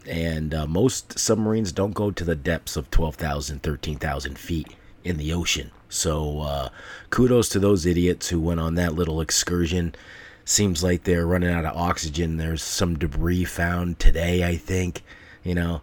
And 0.07 0.53
uh, 0.53 0.67
most 0.67 1.17
submarines 1.17 1.71
don't 1.71 1.93
go 1.93 2.11
to 2.11 2.23
the 2.23 2.35
depths 2.35 2.75
of 2.75 2.91
12,000, 2.91 3.63
13,000 3.63 4.37
feet 4.37 4.75
in 5.05 5.17
the 5.17 5.31
ocean. 5.31 5.71
So 5.87 6.41
uh, 6.41 6.69
kudos 7.11 7.47
to 7.49 7.59
those 7.59 7.85
idiots 7.85 8.29
who 8.29 8.41
went 8.41 8.59
on 8.59 8.75
that 8.75 8.95
little 8.95 9.21
excursion. 9.21 9.95
Seems 10.43 10.83
like 10.83 11.03
they're 11.03 11.25
running 11.25 11.49
out 11.49 11.65
of 11.65 11.77
oxygen. 11.77 12.37
There's 12.37 12.61
some 12.61 12.97
debris 12.97 13.45
found 13.45 13.99
today, 13.99 14.43
I 14.43 14.57
think. 14.57 15.03
You 15.43 15.55
know, 15.55 15.81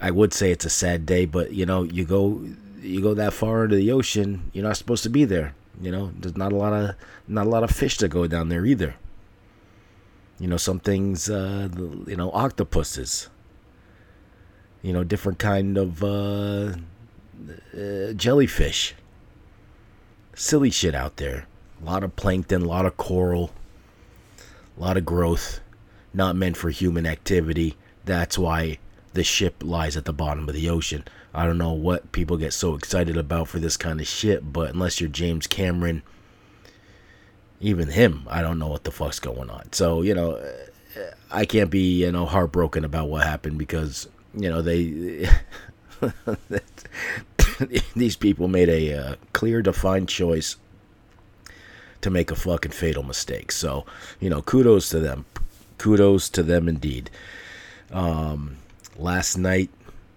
I 0.00 0.10
would 0.10 0.34
say 0.34 0.50
it's 0.50 0.64
a 0.64 0.70
sad 0.70 1.06
day, 1.06 1.24
but 1.24 1.52
you 1.52 1.64
know, 1.64 1.84
you 1.84 2.04
go 2.04 2.44
you 2.80 3.00
go 3.00 3.14
that 3.14 3.32
far 3.32 3.64
into 3.64 3.76
the 3.76 3.90
ocean, 3.90 4.50
you're 4.52 4.64
not 4.64 4.76
supposed 4.76 5.02
to 5.04 5.10
be 5.10 5.24
there. 5.24 5.54
You 5.80 5.90
know, 5.90 6.12
there's 6.18 6.36
not 6.36 6.52
a 6.52 6.56
lot 6.56 6.72
of 6.72 6.94
not 7.26 7.46
a 7.46 7.50
lot 7.50 7.62
of 7.62 7.70
fish 7.70 7.96
to 7.98 8.08
go 8.08 8.26
down 8.26 8.48
there 8.48 8.66
either. 8.66 8.96
You 10.38 10.46
know, 10.46 10.56
some 10.56 10.78
things, 10.78 11.28
uh, 11.28 11.68
you 12.06 12.16
know, 12.16 12.30
octopuses. 12.32 13.28
You 14.82 14.92
know, 14.92 15.02
different 15.02 15.40
kind 15.40 15.76
of 15.76 16.04
uh, 16.04 16.74
uh, 17.74 18.12
jellyfish. 18.12 18.94
Silly 20.34 20.70
shit 20.70 20.94
out 20.94 21.16
there. 21.16 21.46
A 21.80 21.84
lot 21.84 22.04
of 22.04 22.16
plankton, 22.16 22.62
a 22.62 22.68
lot 22.68 22.86
of 22.86 22.96
coral, 22.96 23.50
a 24.76 24.80
lot 24.80 24.96
of 24.96 25.04
growth. 25.04 25.60
Not 26.14 26.36
meant 26.36 26.56
for 26.56 26.70
human 26.70 27.06
activity. 27.06 27.76
That's 28.04 28.38
why 28.38 28.78
the 29.12 29.22
ship 29.22 29.56
lies 29.62 29.96
at 29.96 30.04
the 30.04 30.12
bottom 30.12 30.48
of 30.48 30.54
the 30.54 30.68
ocean. 30.68 31.04
I 31.34 31.46
don't 31.46 31.58
know 31.58 31.72
what 31.72 32.12
people 32.12 32.36
get 32.36 32.52
so 32.52 32.74
excited 32.74 33.16
about 33.16 33.48
for 33.48 33.58
this 33.58 33.76
kind 33.76 34.00
of 34.00 34.06
shit, 34.06 34.52
but 34.52 34.70
unless 34.70 35.00
you're 35.00 35.10
James 35.10 35.46
Cameron, 35.46 36.02
even 37.60 37.88
him, 37.88 38.26
I 38.28 38.40
don't 38.42 38.58
know 38.58 38.68
what 38.68 38.84
the 38.84 38.90
fuck's 38.90 39.20
going 39.20 39.50
on. 39.50 39.72
So, 39.72 40.02
you 40.02 40.14
know, 40.14 40.40
I 41.30 41.44
can't 41.44 41.70
be 41.70 42.04
you 42.04 42.12
know 42.12 42.26
heartbroken 42.26 42.84
about 42.84 43.08
what 43.08 43.24
happened 43.26 43.58
because 43.58 44.08
you 44.34 44.48
know 44.48 44.62
they 44.62 45.28
these 47.96 48.16
people 48.16 48.48
made 48.48 48.68
a 48.68 48.94
uh, 48.94 49.14
clear, 49.32 49.62
defined 49.62 50.08
choice 50.08 50.56
to 52.00 52.10
make 52.10 52.30
a 52.30 52.36
fucking 52.36 52.72
fatal 52.72 53.02
mistake. 53.02 53.52
So 53.52 53.84
you 54.20 54.30
know, 54.30 54.42
kudos 54.42 54.88
to 54.90 55.00
them. 55.00 55.26
Kudos 55.78 56.28
to 56.30 56.42
them 56.42 56.68
indeed. 56.68 57.10
Um, 57.92 58.56
last 58.96 59.36
night, 59.36 59.70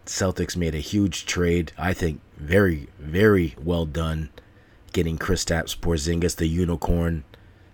Celtics 0.06 0.58
made 0.58 0.76
a 0.76 0.80
huge 0.80 1.26
trade. 1.26 1.72
I 1.78 1.94
think 1.94 2.20
very, 2.38 2.88
very 3.00 3.56
well 3.62 3.86
done, 3.86 4.30
getting 4.94 5.17
Kristaps 5.17 5.78
Porzingis, 5.78 6.36
the 6.36 6.48
unicorn, 6.48 7.24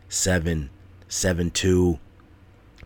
seven, 0.10 0.70
seven 1.08 1.50
two, 1.50 2.00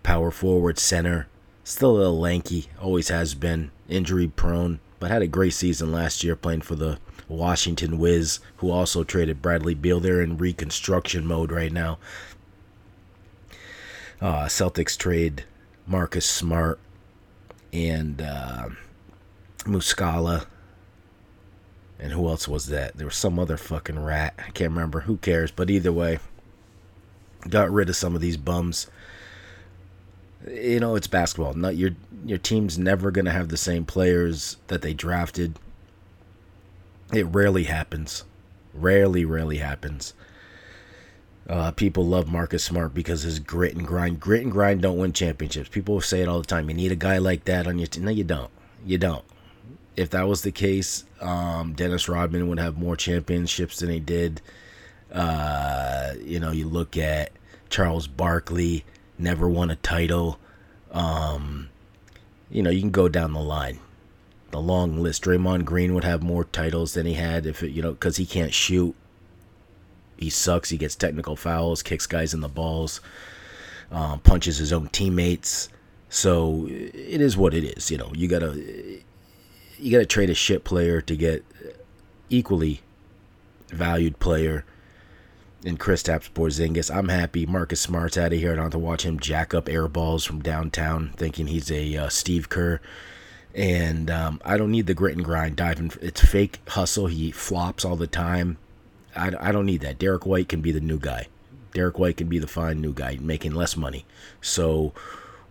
power 0.03 0.31
forward, 0.31 0.79
center. 0.79 1.27
Still 1.63 1.91
a 1.91 1.97
little 1.97 2.19
lanky, 2.19 2.67
always 2.81 3.09
has 3.09 3.33
been 3.33 3.71
injury 3.91 4.27
prone, 4.27 4.79
but 4.99 5.11
had 5.11 5.21
a 5.21 5.27
great 5.27 5.53
season 5.53 5.91
last 5.91 6.23
year 6.23 6.35
playing 6.35 6.61
for 6.61 6.75
the 6.75 6.99
Washington 7.27 7.97
Wiz, 7.97 8.39
who 8.57 8.71
also 8.71 9.03
traded 9.03 9.41
Bradley 9.41 9.73
Beal. 9.73 9.99
They're 9.99 10.21
in 10.21 10.37
reconstruction 10.37 11.25
mode 11.25 11.51
right 11.51 11.71
now. 11.71 11.97
Uh, 14.19 14.45
Celtics 14.45 14.97
trade 14.97 15.45
Marcus 15.87 16.25
Smart 16.25 16.79
and 17.73 18.21
uh, 18.21 18.69
Muscala. 19.59 20.45
And 21.99 22.11
who 22.13 22.27
else 22.27 22.47
was 22.47 22.67
that? 22.67 22.97
There 22.97 23.05
was 23.05 23.15
some 23.15 23.37
other 23.37 23.57
fucking 23.57 23.99
rat. 23.99 24.33
I 24.39 24.51
can't 24.51 24.71
remember. 24.71 25.01
Who 25.01 25.17
cares? 25.17 25.51
But 25.51 25.69
either 25.69 25.91
way, 25.91 26.19
got 27.47 27.71
rid 27.71 27.89
of 27.89 27.95
some 27.95 28.15
of 28.15 28.21
these 28.21 28.37
bums. 28.37 28.87
You 30.47 30.79
know, 30.79 30.95
it's 30.95 31.07
basketball. 31.07 31.53
Not 31.53 31.75
your 31.75 31.91
your 32.25 32.37
team's 32.37 32.77
never 32.77 33.11
gonna 33.11 33.31
have 33.31 33.49
the 33.49 33.57
same 33.57 33.85
players 33.85 34.57
that 34.67 34.81
they 34.81 34.93
drafted. 34.93 35.59
It 37.13 37.25
rarely 37.25 37.65
happens. 37.65 38.23
Rarely, 38.73 39.25
rarely 39.25 39.57
happens. 39.57 40.13
Uh, 41.49 41.71
people 41.71 42.05
love 42.05 42.31
Marcus 42.31 42.63
Smart 42.63 42.93
because 42.93 43.23
his 43.23 43.39
grit 43.39 43.75
and 43.75 43.85
grind. 43.85 44.19
Grit 44.19 44.43
and 44.43 44.51
grind 44.51 44.81
don't 44.81 44.97
win 44.97 45.11
championships. 45.11 45.69
People 45.69 45.99
say 45.99 46.21
it 46.21 46.27
all 46.27 46.39
the 46.39 46.47
time. 46.47 46.69
You 46.69 46.75
need 46.75 46.91
a 46.91 46.95
guy 46.95 47.17
like 47.17 47.45
that 47.45 47.67
on 47.67 47.77
your 47.77 47.87
team. 47.87 48.05
No, 48.05 48.11
you 48.11 48.23
don't. 48.23 48.51
You 48.85 48.97
don't. 48.97 49.25
If 49.97 50.11
that 50.11 50.27
was 50.27 50.43
the 50.43 50.51
case, 50.51 51.03
um, 51.19 51.73
Dennis 51.73 52.07
Rodman 52.07 52.47
would 52.47 52.59
have 52.59 52.77
more 52.77 52.95
championships 52.95 53.79
than 53.79 53.89
he 53.89 53.99
did. 53.99 54.41
Uh, 55.11 56.13
you 56.23 56.39
know, 56.39 56.51
you 56.51 56.67
look 56.67 56.95
at 56.95 57.31
Charles 57.69 58.07
Barkley, 58.07 58.85
never 59.21 59.47
won 59.47 59.71
a 59.71 59.75
title. 59.77 60.39
Um, 60.91 61.69
you 62.49 62.61
know, 62.61 62.69
you 62.69 62.81
can 62.81 62.91
go 62.91 63.07
down 63.07 63.33
the 63.33 63.39
line, 63.39 63.79
the 64.51 64.59
long 64.59 65.01
list. 65.01 65.23
Draymond 65.23 65.65
Green 65.65 65.93
would 65.93 66.03
have 66.03 66.21
more 66.21 66.43
titles 66.43 66.93
than 66.93 67.05
he 67.05 67.13
had 67.13 67.45
if 67.45 67.63
it, 67.63 67.71
you 67.71 67.81
know, 67.81 67.91
because 67.91 68.17
he 68.17 68.25
can't 68.25 68.53
shoot 68.53 68.95
he 70.21 70.29
sucks. 70.29 70.69
He 70.69 70.77
gets 70.77 70.95
technical 70.95 71.35
fouls, 71.35 71.81
kicks 71.81 72.05
guys 72.05 72.33
in 72.33 72.41
the 72.41 72.47
balls, 72.47 73.01
um, 73.91 74.19
punches 74.19 74.57
his 74.57 74.71
own 74.71 74.87
teammates. 74.89 75.67
So 76.09 76.67
it 76.69 77.19
is 77.19 77.35
what 77.35 77.53
it 77.53 77.63
is. 77.63 77.89
You 77.89 77.97
know, 77.97 78.11
you 78.13 78.27
gotta 78.27 78.53
you 79.77 79.91
gotta 79.91 80.05
trade 80.05 80.29
a 80.29 80.35
shit 80.35 80.63
player 80.63 81.01
to 81.01 81.15
get 81.15 81.43
equally 82.29 82.81
valued 83.69 84.19
player 84.19 84.63
in 85.63 85.77
Kristaps 85.77 86.29
Porzingis. 86.31 86.93
I'm 86.93 87.09
happy 87.09 87.45
Marcus 87.45 87.81
Smart's 87.81 88.17
out 88.17 88.33
of 88.33 88.39
here. 88.39 88.51
I 88.51 88.55
don't 88.55 88.65
have 88.65 88.71
to 88.71 88.79
watch 88.79 89.03
him 89.03 89.19
jack 89.19 89.53
up 89.53 89.69
air 89.69 89.87
balls 89.87 90.25
from 90.25 90.41
downtown, 90.41 91.13
thinking 91.15 91.47
he's 91.47 91.71
a 91.71 91.97
uh, 91.97 92.09
Steve 92.09 92.49
Kerr. 92.49 92.81
And 93.53 94.09
um, 94.09 94.41
I 94.45 94.57
don't 94.57 94.71
need 94.71 94.87
the 94.87 94.93
grit 94.93 95.15
and 95.15 95.25
grind 95.25 95.57
diving. 95.57 95.91
It's 96.01 96.21
fake 96.21 96.59
hustle. 96.69 97.07
He 97.07 97.31
flops 97.31 97.83
all 97.83 97.95
the 97.95 98.07
time. 98.07 98.57
I, 99.15 99.31
I 99.39 99.51
don't 99.51 99.65
need 99.65 99.81
that. 99.81 99.99
Derrick 99.99 100.25
White 100.25 100.49
can 100.49 100.61
be 100.61 100.71
the 100.71 100.79
new 100.79 100.97
guy. 100.97 101.27
Derrick 101.73 101.99
White 101.99 102.17
can 102.17 102.27
be 102.27 102.39
the 102.39 102.47
fine 102.47 102.81
new 102.81 102.93
guy, 102.93 103.17
making 103.21 103.53
less 103.53 103.75
money. 103.75 104.05
So 104.41 104.93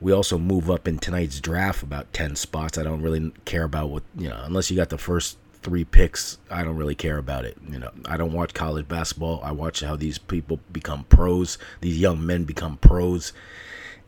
we 0.00 0.12
also 0.12 0.38
move 0.38 0.70
up 0.70 0.88
in 0.88 0.98
tonight's 0.98 1.40
draft 1.40 1.82
about 1.82 2.12
10 2.12 2.36
spots. 2.36 2.78
I 2.78 2.82
don't 2.82 3.02
really 3.02 3.32
care 3.44 3.64
about 3.64 3.90
what, 3.90 4.02
you 4.16 4.28
know, 4.28 4.40
unless 4.44 4.70
you 4.70 4.76
got 4.76 4.88
the 4.88 4.98
first 4.98 5.36
three 5.62 5.84
picks, 5.84 6.38
I 6.50 6.62
don't 6.64 6.76
really 6.76 6.94
care 6.94 7.18
about 7.18 7.44
it. 7.44 7.56
You 7.68 7.78
know, 7.78 7.90
I 8.06 8.16
don't 8.16 8.32
watch 8.32 8.54
college 8.54 8.88
basketball. 8.88 9.40
I 9.42 9.52
watch 9.52 9.80
how 9.80 9.96
these 9.96 10.18
people 10.18 10.60
become 10.72 11.04
pros, 11.04 11.58
these 11.80 11.98
young 11.98 12.24
men 12.24 12.44
become 12.44 12.78
pros, 12.78 13.32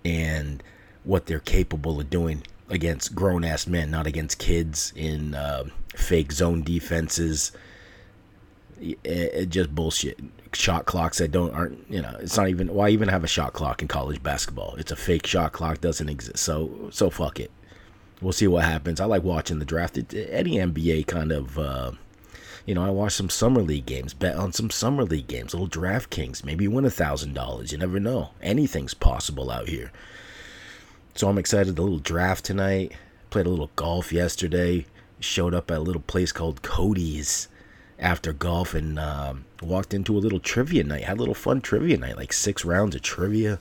and 0.05 0.63
what 1.05 1.27
they're 1.27 1.41
capable 1.41 2.01
of 2.01 2.11
doing 2.11 2.43
against 2.69 3.15
grown 3.15 3.45
ass 3.45 3.67
men, 3.67 3.91
not 3.91 4.07
against 4.07 4.39
kids 4.39 4.93
in 4.97 5.35
uh, 5.35 5.65
fake 5.95 6.33
zone 6.33 6.63
defenses 6.63 7.53
it, 8.83 8.99
it 9.05 9.49
just 9.49 9.75
bullshit. 9.75 10.19
Shot 10.55 10.85
clocks 10.85 11.19
that 11.19 11.31
don't 11.31 11.55
aren't 11.55 11.91
you 11.91 12.03
know 12.03 12.15
it's 12.21 12.37
not 12.37 12.49
even 12.49 12.75
why 12.75 12.91
even 12.91 13.09
have 13.09 13.25
a 13.25 13.29
shot 13.29 13.55
clock 13.55 13.81
in 13.81 13.89
college 13.89 14.23
basketball? 14.23 14.75
It's 14.77 14.93
a 14.93 14.97
fake 14.97 15.27
shot 15.27 15.53
clock 15.53 15.81
doesn't 15.81 16.09
exist. 16.09 16.39
So 16.39 16.91
so 16.91 17.09
fuck 17.09 17.41
it. 17.41 17.51
We'll 18.23 18.33
see 18.33 18.47
what 18.47 18.65
happens. 18.65 19.01
I 19.01 19.05
like 19.05 19.25
watching 19.25 19.59
the 19.59 19.65
draft. 19.65 19.99
Any 19.99 20.57
NBA 20.57 21.07
kind 21.07 21.33
of. 21.33 21.59
Uh, 21.59 21.93
you 22.65 22.75
know, 22.75 22.85
I 22.85 22.91
watch 22.91 23.15
some 23.15 23.29
summer 23.29 23.61
league 23.61 23.87
games, 23.87 24.15
bet 24.15 24.37
on 24.37 24.53
some 24.53 24.71
summer 24.71 25.05
league 25.05 25.27
games, 25.27 25.53
little 25.53 25.69
DraftKings, 25.69 26.45
maybe 26.45 26.69
win 26.69 26.85
a 26.85 26.91
thousand 26.91 27.35
dollars. 27.35 27.73
You 27.73 27.79
never 27.79 27.99
know. 27.99 28.31
Anything's 28.41 28.95
possible 28.95 29.51
out 29.51 29.69
here. 29.69 29.91
So 31.17 31.29
I'm 31.29 31.39
excited. 31.39 31.75
The 31.75 31.83
little 31.83 31.99
draft 31.99 32.45
tonight. 32.45 32.93
Played 33.31 33.47
a 33.47 33.51
little 33.51 33.71
golf 33.75 34.13
yesterday. 34.13 34.87
Showed 35.19 35.55
up 35.55 35.71
at 35.71 35.79
a 35.79 35.81
little 35.81 36.03
place 36.03 36.31
called 36.31 36.63
Cody's 36.63 37.49
after 37.99 38.33
golf 38.33 38.75
and 38.75 38.99
um, 38.99 39.45
walked 39.61 39.95
into 39.95 40.17
a 40.17 40.21
little 40.21 40.41
trivia 40.41 40.85
night. 40.85 41.05
Had 41.05 41.17
a 41.17 41.21
little 41.21 41.35
fun 41.35 41.61
trivia 41.61 41.97
night, 41.97 42.17
like 42.17 42.33
six 42.33 42.65
rounds 42.65 42.95
of 42.95 43.03
trivia. 43.03 43.59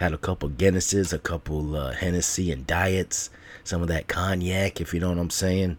Had 0.00 0.14
a 0.14 0.18
couple 0.18 0.48
Guinnesses, 0.48 1.12
a 1.12 1.18
couple 1.18 1.76
uh, 1.76 1.92
Hennessy 1.92 2.50
and 2.50 2.66
diets, 2.66 3.28
some 3.64 3.82
of 3.82 3.88
that 3.88 4.08
cognac, 4.08 4.80
if 4.80 4.94
you 4.94 5.00
know 5.00 5.10
what 5.10 5.18
I'm 5.18 5.28
saying. 5.28 5.76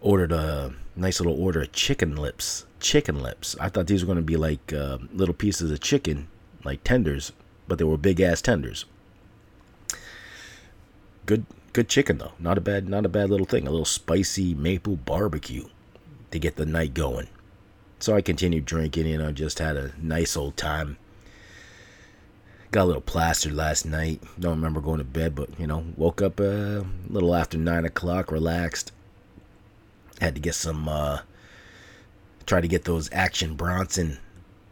Ordered 0.00 0.32
a 0.32 0.72
nice 0.96 1.20
little 1.20 1.38
order 1.38 1.60
of 1.60 1.72
chicken 1.72 2.16
lips. 2.16 2.64
Chicken 2.80 3.20
lips. 3.20 3.54
I 3.60 3.68
thought 3.68 3.86
these 3.86 4.02
were 4.02 4.06
going 4.06 4.16
to 4.16 4.22
be 4.22 4.38
like 4.38 4.72
uh, 4.72 4.96
little 5.12 5.34
pieces 5.34 5.70
of 5.70 5.80
chicken, 5.80 6.28
like 6.64 6.84
tenders, 6.84 7.32
but 7.68 7.76
they 7.76 7.84
were 7.84 7.98
big 7.98 8.18
ass 8.18 8.40
tenders. 8.40 8.86
Good, 11.26 11.44
good 11.74 11.90
chicken 11.90 12.16
though. 12.16 12.32
Not 12.38 12.56
a 12.56 12.62
bad, 12.62 12.88
not 12.88 13.04
a 13.04 13.10
bad 13.10 13.28
little 13.28 13.46
thing. 13.46 13.66
A 13.66 13.70
little 13.70 13.84
spicy 13.84 14.54
maple 14.54 14.96
barbecue 14.96 15.66
to 16.30 16.38
get 16.38 16.56
the 16.56 16.64
night 16.64 16.94
going. 16.94 17.28
So 17.98 18.16
I 18.16 18.22
continued 18.22 18.64
drinking, 18.64 19.06
you 19.06 19.18
know, 19.18 19.32
just 19.32 19.58
had 19.58 19.76
a 19.76 19.92
nice 20.00 20.34
old 20.34 20.56
time. 20.56 20.96
Got 22.72 22.82
a 22.82 22.86
little 22.86 23.02
plastered 23.02 23.52
last 23.52 23.86
night. 23.86 24.20
Don't 24.40 24.56
remember 24.56 24.80
going 24.80 24.98
to 24.98 25.04
bed, 25.04 25.34
but, 25.36 25.50
you 25.60 25.66
know, 25.66 25.84
woke 25.96 26.20
up 26.20 26.40
uh, 26.40 26.44
a 26.82 26.84
little 27.08 27.34
after 27.34 27.56
9 27.56 27.84
o'clock, 27.84 28.32
relaxed. 28.32 28.90
Had 30.20 30.34
to 30.34 30.40
get 30.40 30.54
some, 30.54 30.88
uh, 30.88 31.20
try 32.46 32.60
to 32.60 32.68
get 32.68 32.84
those 32.84 33.08
Action 33.12 33.54
Bronson 33.54 34.18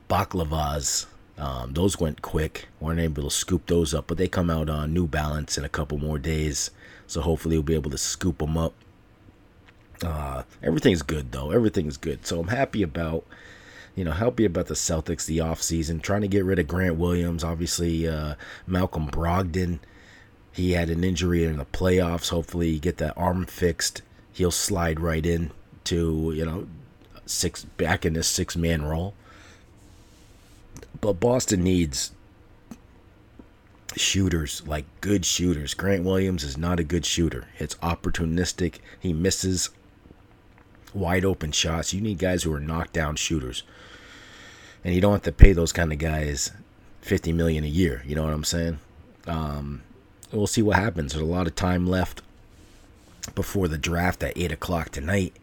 baklavas. 0.08 1.06
Um, 1.38 1.74
those 1.74 2.00
went 2.00 2.22
quick. 2.22 2.66
weren't 2.80 3.00
able 3.00 3.22
to 3.22 3.30
scoop 3.30 3.66
those 3.66 3.94
up, 3.94 4.08
but 4.08 4.18
they 4.18 4.26
come 4.26 4.50
out 4.50 4.68
on 4.68 4.92
New 4.92 5.06
Balance 5.06 5.56
in 5.56 5.64
a 5.64 5.68
couple 5.68 5.98
more 5.98 6.18
days. 6.18 6.70
So 7.06 7.20
hopefully 7.20 7.56
we'll 7.56 7.62
be 7.62 7.74
able 7.74 7.90
to 7.90 7.98
scoop 7.98 8.38
them 8.38 8.56
up 8.56 8.74
uh, 10.04 10.42
everything's 10.62 11.02
good 11.02 11.32
though. 11.32 11.50
Everything's 11.50 11.96
good. 11.96 12.26
So 12.26 12.40
I'm 12.40 12.48
happy 12.48 12.82
about, 12.82 13.24
you 13.94 14.04
know, 14.04 14.12
happy 14.12 14.44
about 14.44 14.66
the 14.66 14.74
Celtics, 14.74 15.26
the 15.26 15.38
offseason, 15.38 16.02
trying 16.02 16.22
to 16.22 16.28
get 16.28 16.44
rid 16.44 16.58
of 16.58 16.68
Grant 16.68 16.96
Williams. 16.96 17.44
Obviously, 17.44 18.06
uh, 18.06 18.34
Malcolm 18.66 19.08
Brogdon, 19.08 19.80
he 20.52 20.72
had 20.72 20.90
an 20.90 21.04
injury 21.04 21.44
in 21.44 21.56
the 21.56 21.64
playoffs. 21.64 22.30
Hopefully, 22.30 22.78
get 22.78 22.98
that 22.98 23.16
arm 23.16 23.46
fixed. 23.46 24.02
He'll 24.32 24.50
slide 24.50 25.00
right 25.00 25.24
in 25.24 25.50
to, 25.84 26.32
you 26.34 26.44
know, 26.44 26.66
six 27.26 27.64
back 27.64 28.04
in 28.04 28.14
this 28.14 28.28
six 28.28 28.56
man 28.56 28.82
role. 28.82 29.14
But 31.00 31.14
Boston 31.14 31.62
needs 31.62 32.12
shooters, 33.96 34.62
like 34.66 34.84
good 35.00 35.24
shooters. 35.24 35.74
Grant 35.74 36.04
Williams 36.04 36.44
is 36.44 36.56
not 36.56 36.80
a 36.80 36.84
good 36.84 37.04
shooter. 37.04 37.48
It's 37.58 37.74
opportunistic. 37.76 38.76
He 38.98 39.12
misses 39.12 39.70
wide 40.94 41.24
open 41.24 41.52
shots. 41.52 41.92
You 41.92 42.00
need 42.00 42.18
guys 42.18 42.42
who 42.42 42.52
are 42.52 42.60
knockdown 42.60 43.16
shooters. 43.16 43.62
And 44.84 44.94
you 44.94 45.00
don't 45.00 45.12
have 45.12 45.22
to 45.22 45.32
pay 45.32 45.52
those 45.52 45.72
kind 45.72 45.92
of 45.92 45.98
guys 45.98 46.52
50 47.02 47.32
million 47.32 47.64
a 47.64 47.68
year, 47.68 48.02
you 48.06 48.14
know 48.14 48.24
what 48.24 48.32
I'm 48.32 48.44
saying? 48.44 48.78
Um, 49.26 49.82
we'll 50.32 50.46
see 50.46 50.62
what 50.62 50.76
happens. 50.76 51.12
There's 51.12 51.22
a 51.22 51.26
lot 51.26 51.46
of 51.46 51.54
time 51.54 51.86
left 51.86 52.22
before 53.34 53.68
the 53.68 53.78
draft 53.78 54.22
at 54.22 54.36
8 54.36 54.52
o'clock 54.52 54.90
tonight. 54.90 55.34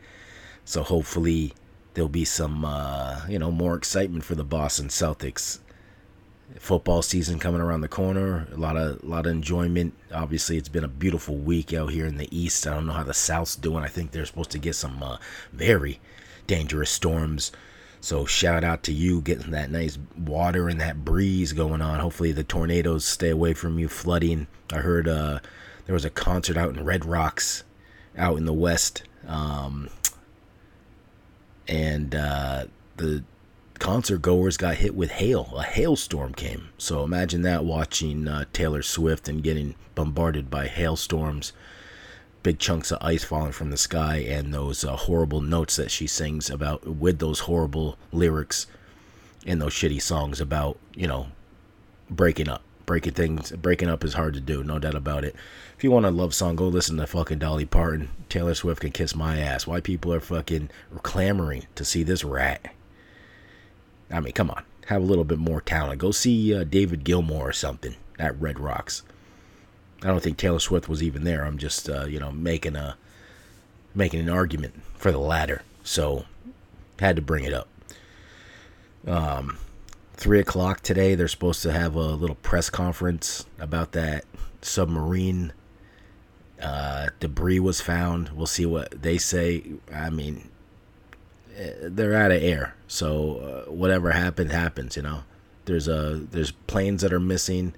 So 0.66 0.84
hopefully 0.84 1.54
there'll 1.94 2.10
be 2.10 2.26
some, 2.26 2.66
uh, 2.66 3.22
you 3.30 3.40
know, 3.40 3.52
more 3.52 3.76
excitement 3.76 4.24
for 4.24 4.36
the 4.36 4.44
Boston 4.44 4.88
Celtics 4.88 5.60
football 6.60 7.02
season 7.02 7.40
coming 7.40 7.62
around 7.62 7.82
the 7.82 7.88
corner. 7.88 8.48
A 8.52 8.58
lot 8.58 8.78
of 8.78 9.04
a 9.04 9.06
lot 9.06 9.26
of 9.26 9.32
enjoyment. 9.32 9.94
Obviously, 10.14 10.58
it's 10.58 10.70
been 10.70 10.84
a 10.84 10.90
beautiful 10.90 11.36
week 11.36 11.74
out 11.74 11.92
here 11.92 12.06
in 12.06 12.18
the 12.18 12.38
east. 12.38 12.66
I 12.66 12.74
don't 12.74 12.88
know 12.88 12.94
how 12.94 13.04
the 13.04 13.14
south's 13.14 13.56
doing. 13.56 13.84
I 13.84 13.88
think 13.88 14.12
they're 14.12 14.26
supposed 14.26 14.52
to 14.52 14.60
get 14.60 14.76
some 14.76 15.02
uh, 15.04 15.18
very 15.52 16.00
dangerous 16.48 16.90
storms. 16.90 17.52
So 18.00 18.26
shout 18.26 18.64
out 18.64 18.84
to 18.84 18.94
you 18.94 19.22
getting 19.22 19.52
that 19.52 19.72
nice 19.72 19.98
water 20.18 20.70
and 20.70 20.80
that 20.80 21.04
breeze 21.04 21.52
going 21.54 21.82
on. 21.82 22.00
Hopefully 22.00 22.32
the 22.32 22.44
tornadoes 22.44 23.06
stay 23.06 23.30
away 23.30 23.54
from 23.54 23.80
you 23.80 23.88
flooding. 23.88 24.48
I 24.72 24.78
heard 24.78 25.08
uh, 25.08 25.40
there 25.86 25.94
was 25.94 26.06
a 26.06 26.10
concert 26.10 26.58
out 26.58 26.76
in 26.76 26.84
Red 26.86 27.06
Rocks, 27.06 27.64
out 28.18 28.38
in 28.38 28.46
the 28.46 28.54
west, 28.54 29.04
um, 29.28 29.90
and 31.68 32.14
uh, 32.16 32.66
the 32.98 33.24
concert 33.78 34.22
goers 34.22 34.58
got 34.58 34.76
hit 34.76 34.96
with 34.96 35.12
hail. 35.12 35.54
A 35.56 35.64
hailstorm 35.64 36.34
came. 36.34 36.70
So 36.78 37.04
imagine 37.04 37.42
that 37.44 37.66
watching 37.66 38.28
uh, 38.28 38.46
Taylor 38.54 38.82
Swift 38.82 39.28
and 39.28 39.44
getting 39.44 39.76
bombarded 39.96 40.50
by 40.50 40.68
hailstorms, 40.68 41.54
big 42.44 42.60
chunks 42.60 42.92
of 42.92 43.00
ice 43.02 43.24
falling 43.24 43.52
from 43.52 43.72
the 43.72 43.78
sky, 43.78 44.18
and 44.18 44.54
those 44.54 44.84
uh, 44.84 44.96
horrible 44.96 45.42
notes 45.42 45.76
that 45.76 45.92
she 45.92 46.08
sings 46.08 46.50
about 46.50 46.86
with 46.86 47.20
those 47.20 47.42
horrible 47.42 47.98
lyrics 48.12 48.68
and 49.46 49.62
those 49.62 49.74
shitty 49.74 50.02
songs 50.02 50.42
about, 50.42 50.78
you 50.96 51.08
know, 51.08 51.28
breaking 52.10 52.50
up. 52.50 52.62
Breaking 52.86 53.14
things, 53.14 53.52
breaking 53.52 53.90
up 53.90 54.06
is 54.06 54.14
hard 54.14 54.34
to 54.36 54.40
do, 54.40 54.64
no 54.64 54.80
doubt 54.80 54.96
about 54.96 55.26
it. 55.26 55.36
If 55.78 55.84
you 55.84 55.92
want 55.92 56.06
a 56.06 56.10
love 56.10 56.34
song, 56.34 56.56
go 56.56 56.70
listen 56.70 56.96
to 56.98 57.06
fucking 57.06 57.40
Dolly 57.40 57.66
Parton. 57.66 58.10
Taylor 58.30 58.56
Swift 58.56 58.80
can 58.80 58.92
kiss 58.92 59.14
my 59.14 59.40
ass. 59.40 59.68
Why 59.68 59.82
people 59.82 60.14
are 60.14 60.22
fucking 60.22 60.70
clamoring 61.04 61.66
to 61.76 61.84
see 61.84 62.04
this 62.04 62.24
rat? 62.24 62.74
I 64.12 64.20
mean, 64.20 64.34
come 64.34 64.50
on, 64.50 64.64
have 64.88 65.02
a 65.02 65.06
little 65.06 65.24
bit 65.24 65.40
more 65.40 65.62
talent. 65.62 66.00
Go 66.00 66.12
see 66.12 66.56
uh, 66.56 66.64
David 66.64 67.04
Gilmour 67.04 67.50
or 67.50 67.54
something 67.54 67.96
at 68.18 68.40
Red 68.40 68.60
Rocks. 68.60 69.04
I 70.04 70.08
don't 70.08 70.22
think 70.22 70.38
Taylor 70.38 70.60
Swift 70.60 70.88
was 70.88 71.02
even 71.02 71.24
there. 71.24 71.44
I'm 71.44 71.58
just, 71.58 71.90
uh, 71.90 72.06
you 72.06 72.20
know, 72.20 72.32
making 72.32 72.76
a 72.76 72.98
making 73.96 74.20
an 74.20 74.30
argument 74.30 74.82
for 74.96 75.12
the 75.12 75.18
latter. 75.18 75.64
So 75.84 76.26
had 77.00 77.16
to 77.16 77.22
bring 77.22 77.44
it 77.44 77.54
up. 77.54 77.68
Um, 79.06 79.58
three 80.14 80.40
o'clock 80.40 80.82
today. 80.82 81.16
They're 81.16 81.28
supposed 81.28 81.62
to 81.64 81.72
have 81.72 81.96
a 81.96 82.00
little 82.00 82.36
press 82.36 82.70
conference 82.70 83.46
about 83.60 83.94
that 83.94 84.26
submarine. 84.62 85.54
Uh, 86.62 87.10
debris 87.20 87.60
was 87.60 87.82
found. 87.82 88.30
We'll 88.30 88.48
see 88.48 88.66
what 88.66 89.02
they 89.02 89.18
say. 89.18 89.64
I 89.94 90.10
mean, 90.10 90.50
they're 91.82 92.16
out 92.16 92.32
of 92.32 92.42
air. 92.42 92.76
So 92.88 93.66
uh, 93.68 93.72
whatever 93.72 94.12
happened 94.12 94.52
happens, 94.52 94.96
you 94.96 95.04
know. 95.04 95.24
There's 95.66 95.88
a 95.88 96.22
there's 96.32 96.52
planes 96.52 97.02
that 97.02 97.12
are 97.12 97.20
missing. 97.20 97.74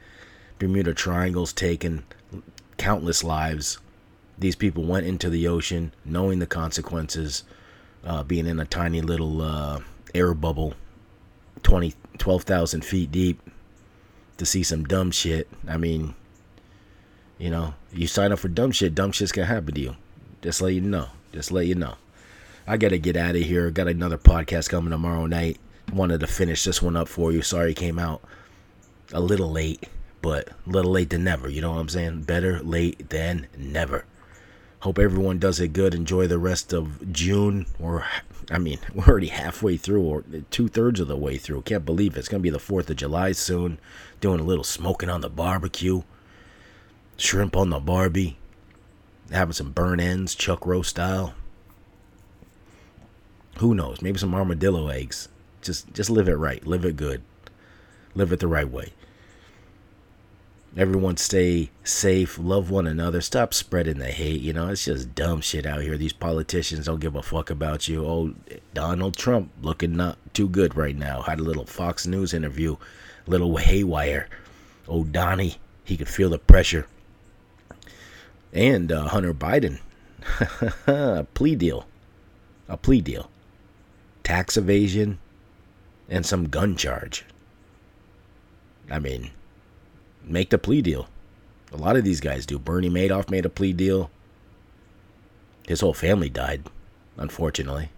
Bermuda 0.59 0.93
Triangle's 0.93 1.53
taken 1.53 2.03
countless 2.77 3.23
lives. 3.23 3.79
These 4.37 4.55
people 4.55 4.83
went 4.83 5.05
into 5.05 5.29
the 5.29 5.47
ocean 5.47 5.91
knowing 6.05 6.39
the 6.39 6.45
consequences, 6.45 7.43
uh, 8.05 8.23
being 8.23 8.45
in 8.45 8.59
a 8.59 8.65
tiny 8.65 9.01
little 9.01 9.41
uh, 9.41 9.79
air 10.13 10.33
bubble, 10.33 10.75
20, 11.63 11.93
12,000 12.17 12.85
feet 12.85 13.11
deep, 13.11 13.41
to 14.37 14.45
see 14.45 14.63
some 14.63 14.85
dumb 14.85 15.11
shit. 15.11 15.49
I 15.67 15.77
mean, 15.77 16.13
you 17.37 17.49
know, 17.49 17.73
you 17.91 18.07
sign 18.07 18.31
up 18.31 18.39
for 18.39 18.49
dumb 18.49 18.71
shit, 18.71 18.95
dumb 18.95 19.11
shit's 19.11 19.31
gonna 19.31 19.47
happen 19.47 19.73
to 19.73 19.81
you. 19.81 19.95
Just 20.41 20.61
let 20.61 20.73
you 20.73 20.81
know. 20.81 21.09
Just 21.33 21.51
let 21.51 21.65
you 21.65 21.75
know. 21.75 21.95
I 22.69 22.77
got 22.77 22.89
to 22.89 22.99
get 22.99 23.17
out 23.17 23.35
of 23.35 23.41
here. 23.41 23.71
Got 23.71 23.87
another 23.87 24.19
podcast 24.19 24.69
coming 24.69 24.91
tomorrow 24.91 25.25
night. 25.25 25.57
Wanted 25.91 26.19
to 26.19 26.27
finish 26.27 26.63
this 26.63 26.83
one 26.83 26.95
up 26.95 27.07
for 27.07 27.31
you. 27.31 27.41
Sorry 27.41 27.73
came 27.73 27.97
out 27.97 28.21
a 29.11 29.19
little 29.19 29.49
late, 29.49 29.89
but 30.21 30.49
a 30.49 30.69
little 30.69 30.91
late 30.91 31.09
than 31.09 31.23
never. 31.23 31.49
You 31.49 31.61
know 31.61 31.71
what 31.71 31.79
I'm 31.79 31.89
saying? 31.89 32.25
Better 32.25 32.61
late 32.61 33.09
than 33.09 33.47
never. 33.57 34.05
Hope 34.81 34.99
everyone 34.99 35.39
does 35.39 35.59
it 35.59 35.73
good. 35.73 35.95
Enjoy 35.95 36.27
the 36.27 36.37
rest 36.37 36.71
of 36.71 37.11
June. 37.11 37.65
Or, 37.79 38.05
I 38.51 38.59
mean, 38.59 38.77
we're 38.93 39.05
already 39.05 39.29
halfway 39.29 39.75
through, 39.75 40.03
or 40.03 40.23
two 40.51 40.67
thirds 40.67 40.99
of 40.99 41.07
the 41.07 41.17
way 41.17 41.37
through. 41.37 41.63
Can't 41.63 41.87
believe 41.87 42.15
it. 42.15 42.19
It's 42.19 42.27
to 42.27 42.37
be 42.37 42.51
the 42.51 42.59
4th 42.59 42.91
of 42.91 42.97
July 42.97 43.31
soon. 43.31 43.79
Doing 44.21 44.41
a 44.41 44.43
little 44.43 44.63
smoking 44.63 45.09
on 45.09 45.21
the 45.21 45.29
barbecue, 45.29 46.03
shrimp 47.17 47.57
on 47.57 47.71
the 47.71 47.79
barbie, 47.79 48.37
having 49.31 49.53
some 49.53 49.71
burn 49.71 49.99
ends, 49.99 50.35
chuck 50.35 50.67
roast 50.67 50.91
style. 50.91 51.33
Who 53.59 53.75
knows? 53.75 54.01
Maybe 54.01 54.17
some 54.17 54.33
armadillo 54.33 54.87
eggs. 54.87 55.27
Just 55.61 55.93
just 55.93 56.09
live 56.09 56.29
it 56.29 56.35
right. 56.35 56.65
Live 56.65 56.85
it 56.85 56.95
good. 56.95 57.21
Live 58.15 58.31
it 58.31 58.39
the 58.39 58.47
right 58.47 58.69
way. 58.69 58.93
Everyone 60.77 61.17
stay 61.17 61.69
safe, 61.83 62.37
love 62.37 62.69
one 62.69 62.87
another, 62.87 63.21
stop 63.21 63.53
spreading 63.53 63.97
the 63.97 64.11
hate. 64.11 64.39
You 64.39 64.53
know, 64.53 64.69
it's 64.69 64.85
just 64.85 65.13
dumb 65.13 65.41
shit 65.41 65.65
out 65.65 65.81
here. 65.81 65.97
These 65.97 66.13
politicians 66.13 66.85
don't 66.85 67.01
give 67.01 67.15
a 67.15 67.23
fuck 67.23 67.49
about 67.49 67.89
you. 67.89 68.05
Oh, 68.05 68.33
Donald 68.73 69.17
Trump 69.17 69.51
looking 69.61 69.97
not 69.97 70.17
too 70.33 70.47
good 70.47 70.77
right 70.77 70.95
now. 70.95 71.23
Had 71.23 71.39
a 71.39 71.43
little 71.43 71.65
Fox 71.65 72.07
News 72.07 72.33
interview, 72.33 72.77
little 73.27 73.57
haywire. 73.57 74.29
Oh, 74.87 75.03
Donnie, 75.03 75.57
he 75.83 75.97
could 75.97 76.07
feel 76.07 76.29
the 76.29 76.39
pressure. 76.39 76.87
And 78.53 78.89
uh, 78.89 79.09
Hunter 79.09 79.33
Biden, 79.33 79.79
a 80.87 81.25
plea 81.33 81.55
deal. 81.55 81.87
A 82.69 82.77
plea 82.77 83.01
deal 83.01 83.29
tax 84.29 84.57
evasion, 84.57 85.17
and 86.07 86.23
some 86.23 86.49
gun 86.49 86.75
charge. 86.75 87.25
I 88.87 88.99
mean, 88.99 89.31
make 90.23 90.51
the 90.51 90.59
plea 90.59 90.83
deal. 90.83 91.07
A 91.71 91.77
lot 91.77 91.95
of 91.95 92.03
these 92.03 92.19
guys 92.19 92.45
do. 92.45 92.59
Bernie 92.59 92.91
Madoff 92.91 93.31
made 93.31 93.47
a 93.47 93.49
plea 93.49 93.73
deal. 93.73 94.11
His 95.67 95.81
whole 95.81 95.95
family 95.95 96.29
died, 96.29 96.69
unfortunately. 97.17 97.89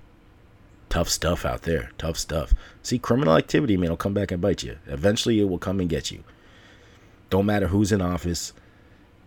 Tough 0.88 1.10
stuff 1.10 1.44
out 1.46 1.64
there. 1.64 1.92
Tough 1.98 2.18
stuff. 2.18 2.54
See, 2.82 2.98
criminal 2.98 3.36
activity, 3.36 3.76
man, 3.76 3.90
will 3.90 3.98
come 3.98 4.14
back 4.14 4.32
and 4.32 4.42
bite 4.42 4.64
you. 4.64 4.78
Eventually, 4.88 5.42
it 5.42 5.50
will 5.50 5.60
come 5.60 5.82
and 5.82 5.90
get 5.90 6.12
you. 6.12 6.24
Don't 7.30 7.46
matter 7.46 7.68
who's 7.68 7.92
in 7.92 8.02
office. 8.02 8.54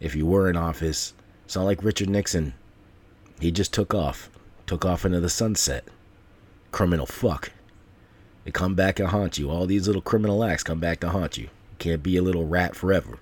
If 0.00 0.16
you 0.16 0.24
were 0.24 0.48
in 0.48 0.56
office, 0.56 1.12
it's 1.44 1.54
not 1.54 1.64
like 1.64 1.84
Richard 1.84 2.08
Nixon. 2.08 2.54
He 3.40 3.50
just 3.50 3.74
took 3.74 3.92
off, 3.92 4.30
took 4.66 4.86
off 4.86 5.04
into 5.04 5.20
the 5.20 5.28
sunset 5.28 5.84
criminal 6.74 7.06
fuck. 7.06 7.52
They 8.44 8.50
come 8.50 8.74
back 8.74 8.98
and 8.98 9.08
haunt 9.08 9.38
you. 9.38 9.48
All 9.48 9.64
these 9.64 9.86
little 9.86 10.02
criminal 10.02 10.42
acts 10.42 10.64
come 10.64 10.80
back 10.80 10.98
to 11.00 11.08
haunt 11.08 11.38
you. 11.38 11.44
You 11.44 11.76
can't 11.78 12.02
be 12.02 12.16
a 12.16 12.22
little 12.22 12.48
rat 12.48 12.74
forever. 12.74 13.20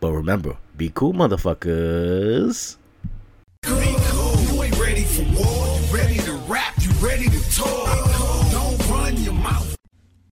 But 0.00 0.10
remember, 0.10 0.56
be 0.76 0.90
cool, 0.92 1.12
motherfuckers. 1.12 2.78